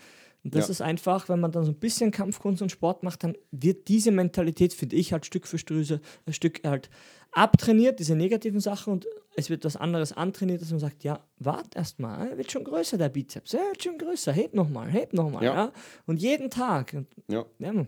[0.44, 0.72] Und das ja.
[0.72, 4.10] ist einfach, wenn man dann so ein bisschen Kampfkunst und Sport macht, dann wird diese
[4.10, 6.88] Mentalität, finde ich, halt Stück für Stück, ein Stück halt
[7.32, 9.06] abtrainiert, diese negativen Sachen und
[9.38, 12.64] es wird was anderes antrainiert, dass man sagt, ja, wart erst mal, er wird schon
[12.64, 15.54] größer, der Bizeps, er wird schon größer, heb nochmal, heb nochmal, ja.
[15.54, 15.72] ja.
[16.06, 16.96] Und jeden Tag.
[17.30, 17.46] Ja.
[17.60, 17.86] ja.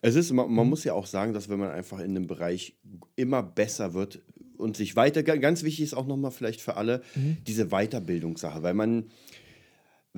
[0.00, 2.76] Es ist, man, man, muss ja auch sagen, dass wenn man einfach in dem Bereich
[3.16, 4.22] immer besser wird
[4.58, 7.38] und sich weiter, ganz wichtig ist auch nochmal vielleicht für alle, mhm.
[7.48, 9.10] diese Weiterbildungssache, weil man,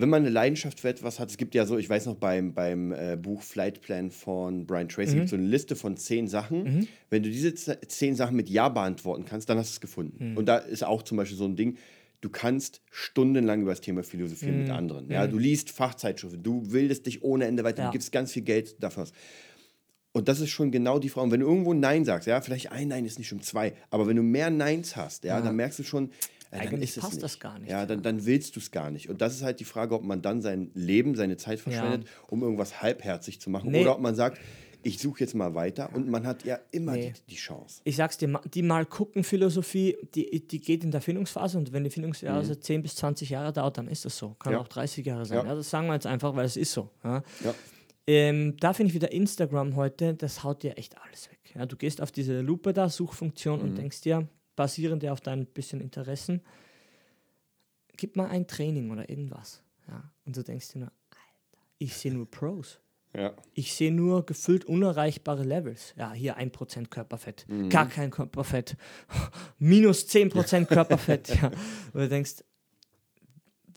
[0.00, 2.54] wenn man eine Leidenschaft für etwas hat, es gibt ja so, ich weiß noch beim,
[2.54, 5.18] beim äh, Buch Flight Plan von Brian Tracy, mhm.
[5.18, 6.62] gibt so eine Liste von zehn Sachen.
[6.62, 6.88] Mhm.
[7.10, 10.32] Wenn du diese zehn Sachen mit Ja beantworten kannst, dann hast du es gefunden.
[10.32, 10.36] Mhm.
[10.36, 11.76] Und da ist auch zum Beispiel so ein Ding,
[12.20, 14.74] du kannst stundenlang über das Thema philosophieren mit mhm.
[14.74, 15.10] anderen.
[15.10, 15.32] Ja, mhm.
[15.32, 17.88] du liest Fachzeitschriften, du bildest dich ohne Ende weiter, ja.
[17.88, 19.12] du gibst ganz viel Geld dafür aus.
[20.12, 21.26] Und das ist schon genau die Frage.
[21.26, 24.06] Und wenn du irgendwo Nein sagst, ja, vielleicht ein Nein ist nicht schon zwei, aber
[24.06, 25.44] wenn du mehr Neins hast, ja, ja.
[25.44, 26.10] dann merkst du schon,
[26.52, 27.22] ja, Eigentlich passt nicht.
[27.22, 27.70] das gar nicht.
[27.70, 29.10] Ja, dann, dann willst du es gar nicht.
[29.10, 32.10] Und das ist halt die Frage, ob man dann sein Leben, seine Zeit verschwendet, ja.
[32.28, 33.70] um irgendwas halbherzig zu machen.
[33.70, 33.82] Nee.
[33.82, 34.38] Oder ob man sagt,
[34.82, 37.12] ich suche jetzt mal weiter und man hat ja immer nee.
[37.14, 37.80] die, die, Chance.
[37.84, 41.84] Ich sag's dir, die mal gucken Philosophie, die, die geht in der Findungsphase und wenn
[41.84, 42.62] die Findungsphase mhm.
[42.62, 44.30] 10 bis 20 Jahre dauert, dann ist das so.
[44.38, 44.60] Kann ja.
[44.60, 45.38] auch 30 Jahre sein.
[45.38, 45.44] Ja.
[45.46, 45.54] ja.
[45.54, 46.90] das sagen wir jetzt einfach, weil es ist so.
[47.04, 47.22] Ja.
[48.06, 51.38] Ähm, da finde ich wieder Instagram heute, das haut dir echt alles weg.
[51.54, 53.64] Ja, du gehst auf diese Lupe da, Suchfunktion mhm.
[53.64, 56.42] und denkst dir, basierend auf deinen bisschen Interessen,
[57.96, 59.62] gib mal ein Training oder irgendwas.
[59.86, 60.10] Ja?
[60.26, 62.80] Und du denkst dir nur, Alter, ich sehe nur Pros.
[63.14, 63.34] Ja.
[63.54, 65.94] Ich sehe nur gefüllt unerreichbare Levels.
[65.96, 67.68] Ja, hier 1% Körperfett, mhm.
[67.68, 68.76] gar kein Körperfett,
[69.58, 71.28] minus 10% Körperfett.
[71.40, 71.52] ja.
[71.92, 72.44] Und du denkst,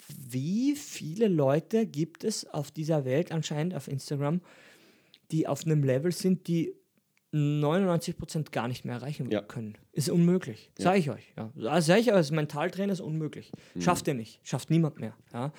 [0.08, 4.42] wie viele Leute gibt es auf dieser Welt anscheinend auf Instagram,
[5.30, 6.74] die auf einem Level sind, die
[7.34, 9.42] 99% gar nicht mehr erreichen ja.
[9.42, 9.78] können.
[9.94, 10.70] Ist unmöglich.
[10.78, 10.84] Ja.
[10.84, 11.34] Sage ich euch.
[11.38, 11.52] Ja.
[11.70, 13.52] Also sage ich euch, als Mentaltrainer ist unmöglich.
[13.74, 13.82] Mhm.
[13.82, 14.42] Schafft ihr nicht.
[14.44, 15.16] Schafft niemand mehr.
[15.34, 15.54] Ja.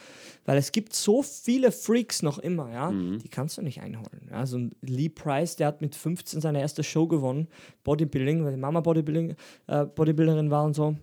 [0.45, 3.21] Weil es gibt so viele Freaks noch immer, ja, mhm.
[3.21, 4.29] die kannst du nicht einholen.
[4.31, 4.45] Ja.
[4.45, 7.49] So ein Lee Price, der hat mit 15 seine erste Show gewonnen,
[7.85, 9.35] Bodybuilding, weil die Mama Bodybuilding,
[9.69, 10.97] äh, Bodybuilderin war und so.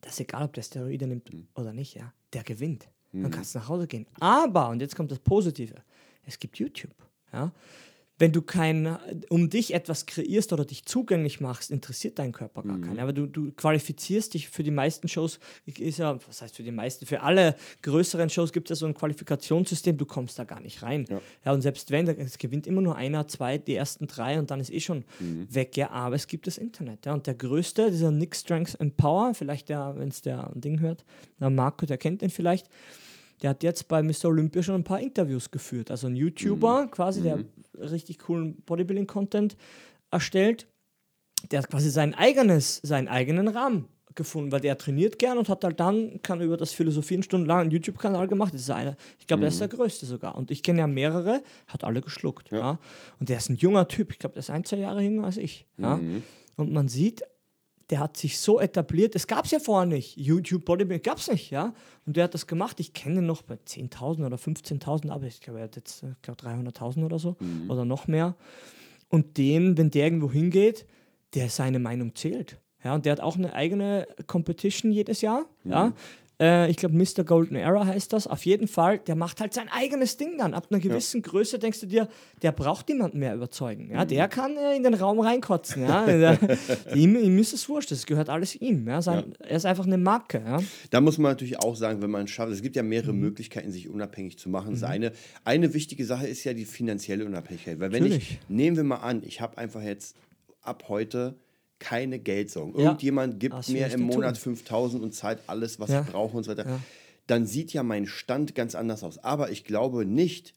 [0.00, 1.48] Das ist egal, ob der Steroide nimmt mhm.
[1.56, 2.12] oder nicht, ja.
[2.32, 2.88] Der gewinnt.
[3.12, 3.30] Dann mhm.
[3.30, 4.06] kannst du nach Hause gehen.
[4.20, 5.74] Aber, und jetzt kommt das Positive,
[6.24, 6.94] es gibt YouTube.
[7.32, 7.52] Ja
[8.18, 8.98] wenn du kein,
[9.30, 12.82] um dich etwas kreierst oder dich zugänglich machst, interessiert dein Körper gar mhm.
[12.82, 12.98] keinen.
[13.00, 16.70] Aber du, du qualifizierst dich für die meisten Shows, ist ja, was heißt für die
[16.70, 20.60] meisten, für alle größeren Shows gibt es ja so ein Qualifikationssystem, du kommst da gar
[20.60, 21.06] nicht rein.
[21.08, 24.50] Ja, ja und selbst wenn, es gewinnt immer nur einer, zwei, die ersten drei und
[24.50, 25.52] dann ist eh schon mhm.
[25.52, 27.06] weg, ja, aber es gibt das Internet.
[27.06, 30.80] Ja, und der größte, dieser Nick Strength and Power, vielleicht der, wenn es der Ding
[30.80, 31.04] hört,
[31.40, 32.68] der Marco, der kennt den vielleicht,
[33.42, 34.26] der hat jetzt bei Mr.
[34.26, 35.90] Olympia schon ein paar Interviews geführt.
[35.90, 36.90] Also ein YouTuber, mhm.
[36.92, 37.46] quasi, der mhm.
[37.78, 39.56] Richtig coolen Bodybuilding-Content
[40.10, 40.66] erstellt.
[41.50, 45.64] Der hat quasi sein eigenes, seinen eigenen Rahmen gefunden, weil der trainiert gern und hat
[45.64, 48.54] halt dann, kann über das Philosophien stundenlang einen YouTube-Kanal gemacht.
[48.54, 49.42] Das ist einer, ich glaube, mhm.
[49.42, 49.72] der ist der mhm.
[49.72, 50.36] größte sogar.
[50.36, 52.50] Und ich kenne ja mehrere, hat alle geschluckt.
[52.50, 52.58] Ja.
[52.58, 52.78] ja.
[53.18, 55.36] Und der ist ein junger Typ, ich glaube, der ist ein, zwei Jahre jünger als
[55.36, 55.66] ich.
[55.78, 55.96] Ja.
[55.96, 56.22] Mhm.
[56.56, 57.22] Und man sieht,
[57.90, 59.14] der hat sich so etabliert.
[59.14, 60.16] Das gab es ja vorher nicht.
[60.16, 61.74] YouTube Bodybuilding gab es nicht, ja.
[62.06, 62.80] Und der hat das gemacht.
[62.80, 66.22] Ich kenne ihn noch bei 10.000 oder 15.000, aber ich glaube, er hat jetzt ich
[66.22, 67.70] glaub, 300.000 oder so mhm.
[67.70, 68.34] oder noch mehr.
[69.08, 70.86] Und dem, wenn der irgendwo hingeht,
[71.34, 72.58] der seine Meinung zählt.
[72.84, 75.46] Ja, und der hat auch eine eigene Competition jedes Jahr.
[75.64, 75.70] Mhm.
[75.70, 75.92] Ja.
[76.42, 77.22] Äh, ich glaube, Mr.
[77.24, 78.26] Golden Era heißt das.
[78.26, 80.54] Auf jeden Fall, der macht halt sein eigenes Ding dann.
[80.54, 81.30] Ab einer gewissen ja.
[81.30, 82.08] Größe denkst du dir,
[82.42, 83.90] der braucht niemanden mehr überzeugen.
[83.90, 84.04] Ja?
[84.04, 84.08] Mhm.
[84.08, 85.84] Der kann äh, in den Raum reinkotzen.
[85.84, 86.06] Ja?
[86.94, 88.88] ihm, ihm ist es wurscht, das gehört alles ihm.
[88.88, 89.00] Ja?
[89.00, 89.46] Sein, ja.
[89.46, 90.42] Er ist einfach eine Marke.
[90.44, 90.60] Ja?
[90.90, 93.20] Da muss man natürlich auch sagen, wenn man es schafft, es gibt ja mehrere mhm.
[93.20, 94.74] Möglichkeiten, sich unabhängig zu machen.
[94.74, 94.84] Mhm.
[94.84, 95.12] eine,
[95.44, 97.78] eine wichtige Sache ist ja die finanzielle Unabhängigkeit.
[97.78, 98.40] Weil wenn natürlich.
[98.42, 100.16] ich, nehmen wir mal an, ich habe einfach jetzt
[100.62, 101.36] ab heute
[101.82, 102.74] keine Geldsorgen.
[102.78, 106.52] Irgendjemand gibt Ach, mir im Monat 5000 und zahlt alles, was ich brauche und so
[106.52, 106.80] weiter.
[107.26, 109.18] Dann sieht ja mein Stand ganz anders aus.
[109.18, 110.54] Aber ich glaube nicht,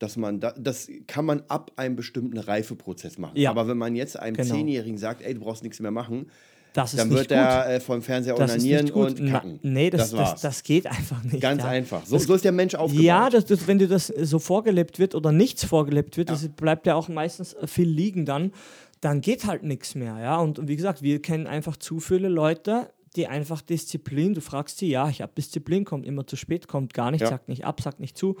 [0.00, 3.38] dass man da, das kann man ab einem bestimmten Reifeprozess machen.
[3.38, 3.50] Ja.
[3.50, 4.54] Aber wenn man jetzt einem genau.
[4.54, 6.26] Zehnjährigen sagt, ey, du brauchst nichts mehr machen,
[6.74, 9.60] dann wird er äh, vom Fernseher das onanieren und kacken.
[9.62, 11.40] Na, nee, das, das, das, das, geht einfach nicht.
[11.40, 11.68] Ganz ja.
[11.68, 12.04] einfach.
[12.04, 13.04] So, so, ist der Mensch aufgebaut.
[13.04, 13.28] Ja,
[13.66, 16.34] wenn dir das so vorgelebt wird oder nichts vorgelebt wird, ja.
[16.34, 18.50] das bleibt ja auch meistens viel liegen dann,
[19.04, 20.18] dann geht halt nichts mehr.
[20.18, 20.38] Ja?
[20.38, 24.88] Und wie gesagt, wir kennen einfach zu viele Leute, die einfach Disziplin, du fragst sie,
[24.88, 27.28] ja, ich habe Disziplin, kommt immer zu spät, kommt gar nicht, ja.
[27.28, 28.36] sagt nicht ab, sagt nicht zu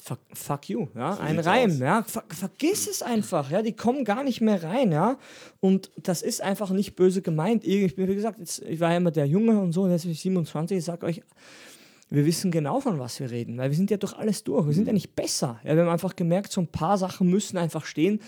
[0.00, 1.78] fuck, fuck you, ja, so ein Reim, aus.
[1.78, 5.18] ja, ver vergiss es einfach, ja, die kommen gar nicht mehr rein, ja,
[5.60, 7.64] und das ist einfach nicht böse gemeint.
[7.66, 10.02] Ich bin, wie gesagt, jetzt, ich war ja immer der Junge und so, und jetzt
[10.02, 11.22] bin ich 27, ich sag euch,
[12.10, 14.72] wir wissen genau, von was wir reden, weil wir sind ja durch alles durch, wir
[14.72, 17.84] sind ja nicht besser, ja, wir haben einfach gemerkt, so ein paar Sachen müssen einfach
[17.84, 18.20] stehen,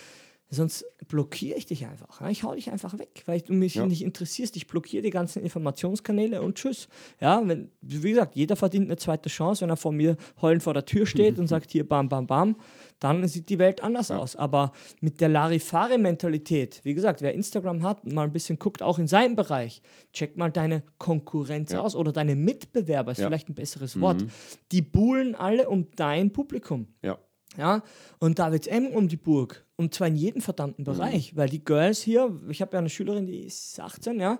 [0.52, 2.28] Sonst blockiere ich dich einfach.
[2.28, 3.86] Ich hau dich einfach weg, weil du mich ja.
[3.86, 4.56] nicht interessierst.
[4.56, 6.88] Ich blockiere die ganzen Informationskanäle und tschüss.
[7.20, 10.74] Ja, wenn, wie gesagt, jeder verdient eine zweite Chance, wenn er vor mir heulend vor
[10.74, 12.56] der Tür steht und sagt hier bam, bam, bam,
[12.98, 14.18] dann sieht die Welt anders ja.
[14.18, 14.34] aus.
[14.34, 19.06] Aber mit der Larifare-Mentalität, wie gesagt, wer Instagram hat, mal ein bisschen guckt, auch in
[19.06, 19.82] seinem Bereich,
[20.12, 21.80] check mal deine Konkurrenz ja.
[21.80, 24.00] aus oder deine Mitbewerber, ist vielleicht ein besseres mhm.
[24.00, 24.24] Wort.
[24.72, 26.88] Die buhlen alle um dein Publikum.
[27.02, 27.18] Ja.
[27.56, 27.82] Ja,
[28.20, 29.64] und da wird es M um die Burg.
[29.80, 31.32] Und zwar in jedem verdammten Bereich.
[31.32, 31.36] Mhm.
[31.38, 34.38] Weil die Girls hier, ich habe ja eine Schülerin, die ist 18, ja.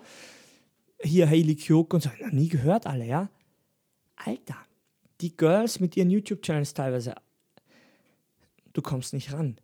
[1.01, 3.27] Hier Hailey Kyoko und so, noch nie gehört alle, ja.
[4.17, 4.57] Alter,
[5.19, 7.15] die Girls mit ihren YouTube-Channels teilweise,
[8.71, 9.57] du kommst nicht ran.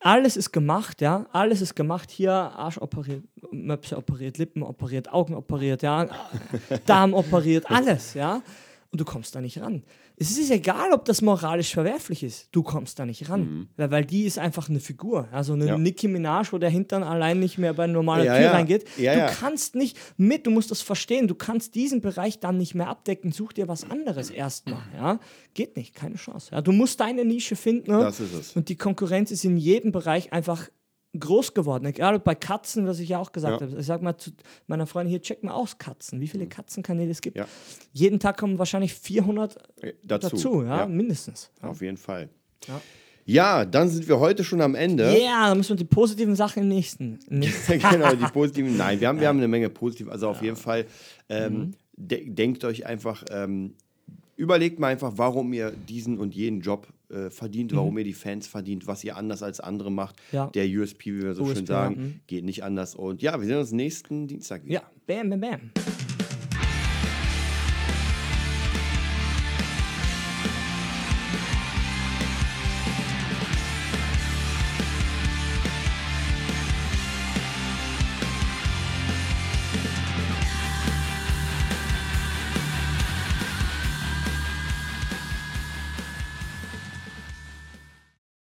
[0.00, 1.26] Alles ist gemacht, ja.
[1.32, 2.10] Alles ist gemacht.
[2.10, 6.10] Hier Arsch operiert, Möpse operiert, Lippen operiert, Augen operiert, ja.
[6.84, 8.42] Darm operiert, alles, ja
[8.92, 9.84] und du kommst da nicht ran.
[10.16, 13.40] Es ist egal, ob das moralisch verwerflich ist, du kommst da nicht ran.
[13.40, 13.68] Mhm.
[13.76, 15.28] Weil, weil die ist einfach eine Figur.
[15.30, 15.78] Also eine ja.
[15.78, 18.52] Nicki Minaj, wo der Hintern allein nicht mehr bei normaler ja, Tür ja.
[18.52, 18.86] reingeht.
[18.98, 22.88] du kannst nicht mit, du musst das verstehen, du kannst diesen Bereich dann nicht mehr
[22.88, 24.82] abdecken, such dir was anderes erstmal.
[24.96, 25.20] Ja?
[25.54, 26.50] Geht nicht, keine Chance.
[26.50, 26.60] Ja?
[26.60, 27.92] Du musst deine Nische finden.
[27.92, 27.98] Ne?
[27.98, 28.56] Das ist es.
[28.56, 30.68] Und die Konkurrenz ist in jedem Bereich einfach
[31.18, 31.92] groß geworden.
[31.92, 33.66] Gerade bei Katzen, was ich ja auch gesagt ja.
[33.66, 33.80] habe.
[33.80, 34.30] Ich sage mal zu
[34.66, 36.50] meiner Freundin hier, check mal aus Katzen, wie viele mhm.
[36.50, 37.36] Katzenkanäle es gibt.
[37.36, 37.46] Ja.
[37.92, 41.50] Jeden Tag kommen wahrscheinlich 400 äh, dazu, dazu ja, ja, mindestens.
[41.62, 42.28] Auf jeden Fall.
[43.26, 43.64] Ja.
[43.64, 45.04] dann sind wir heute schon am Ende.
[45.04, 47.18] Ja, yeah, dann müssen wir die positiven Sachen im nächsten.
[47.28, 48.76] genau, die positiven.
[48.76, 50.08] Nein, wir haben, wir haben eine Menge positiv.
[50.08, 50.86] Also auf jeden Fall
[51.28, 51.74] ähm, mhm.
[51.96, 53.74] de denkt euch einfach, ähm,
[54.40, 57.98] überlegt mal einfach, warum ihr diesen und jenen Job äh, verdient, warum mhm.
[57.98, 60.16] ihr die Fans verdient, was ihr anders als andere macht.
[60.32, 60.46] Ja.
[60.46, 62.00] Der USP, wie wir so USP, schön sagen, ja.
[62.00, 62.20] Mhm.
[62.26, 62.94] geht nicht anders.
[62.94, 64.74] Und ja, wir sehen uns nächsten Dienstag wieder.
[64.74, 65.60] Ja, bam, bam, bam.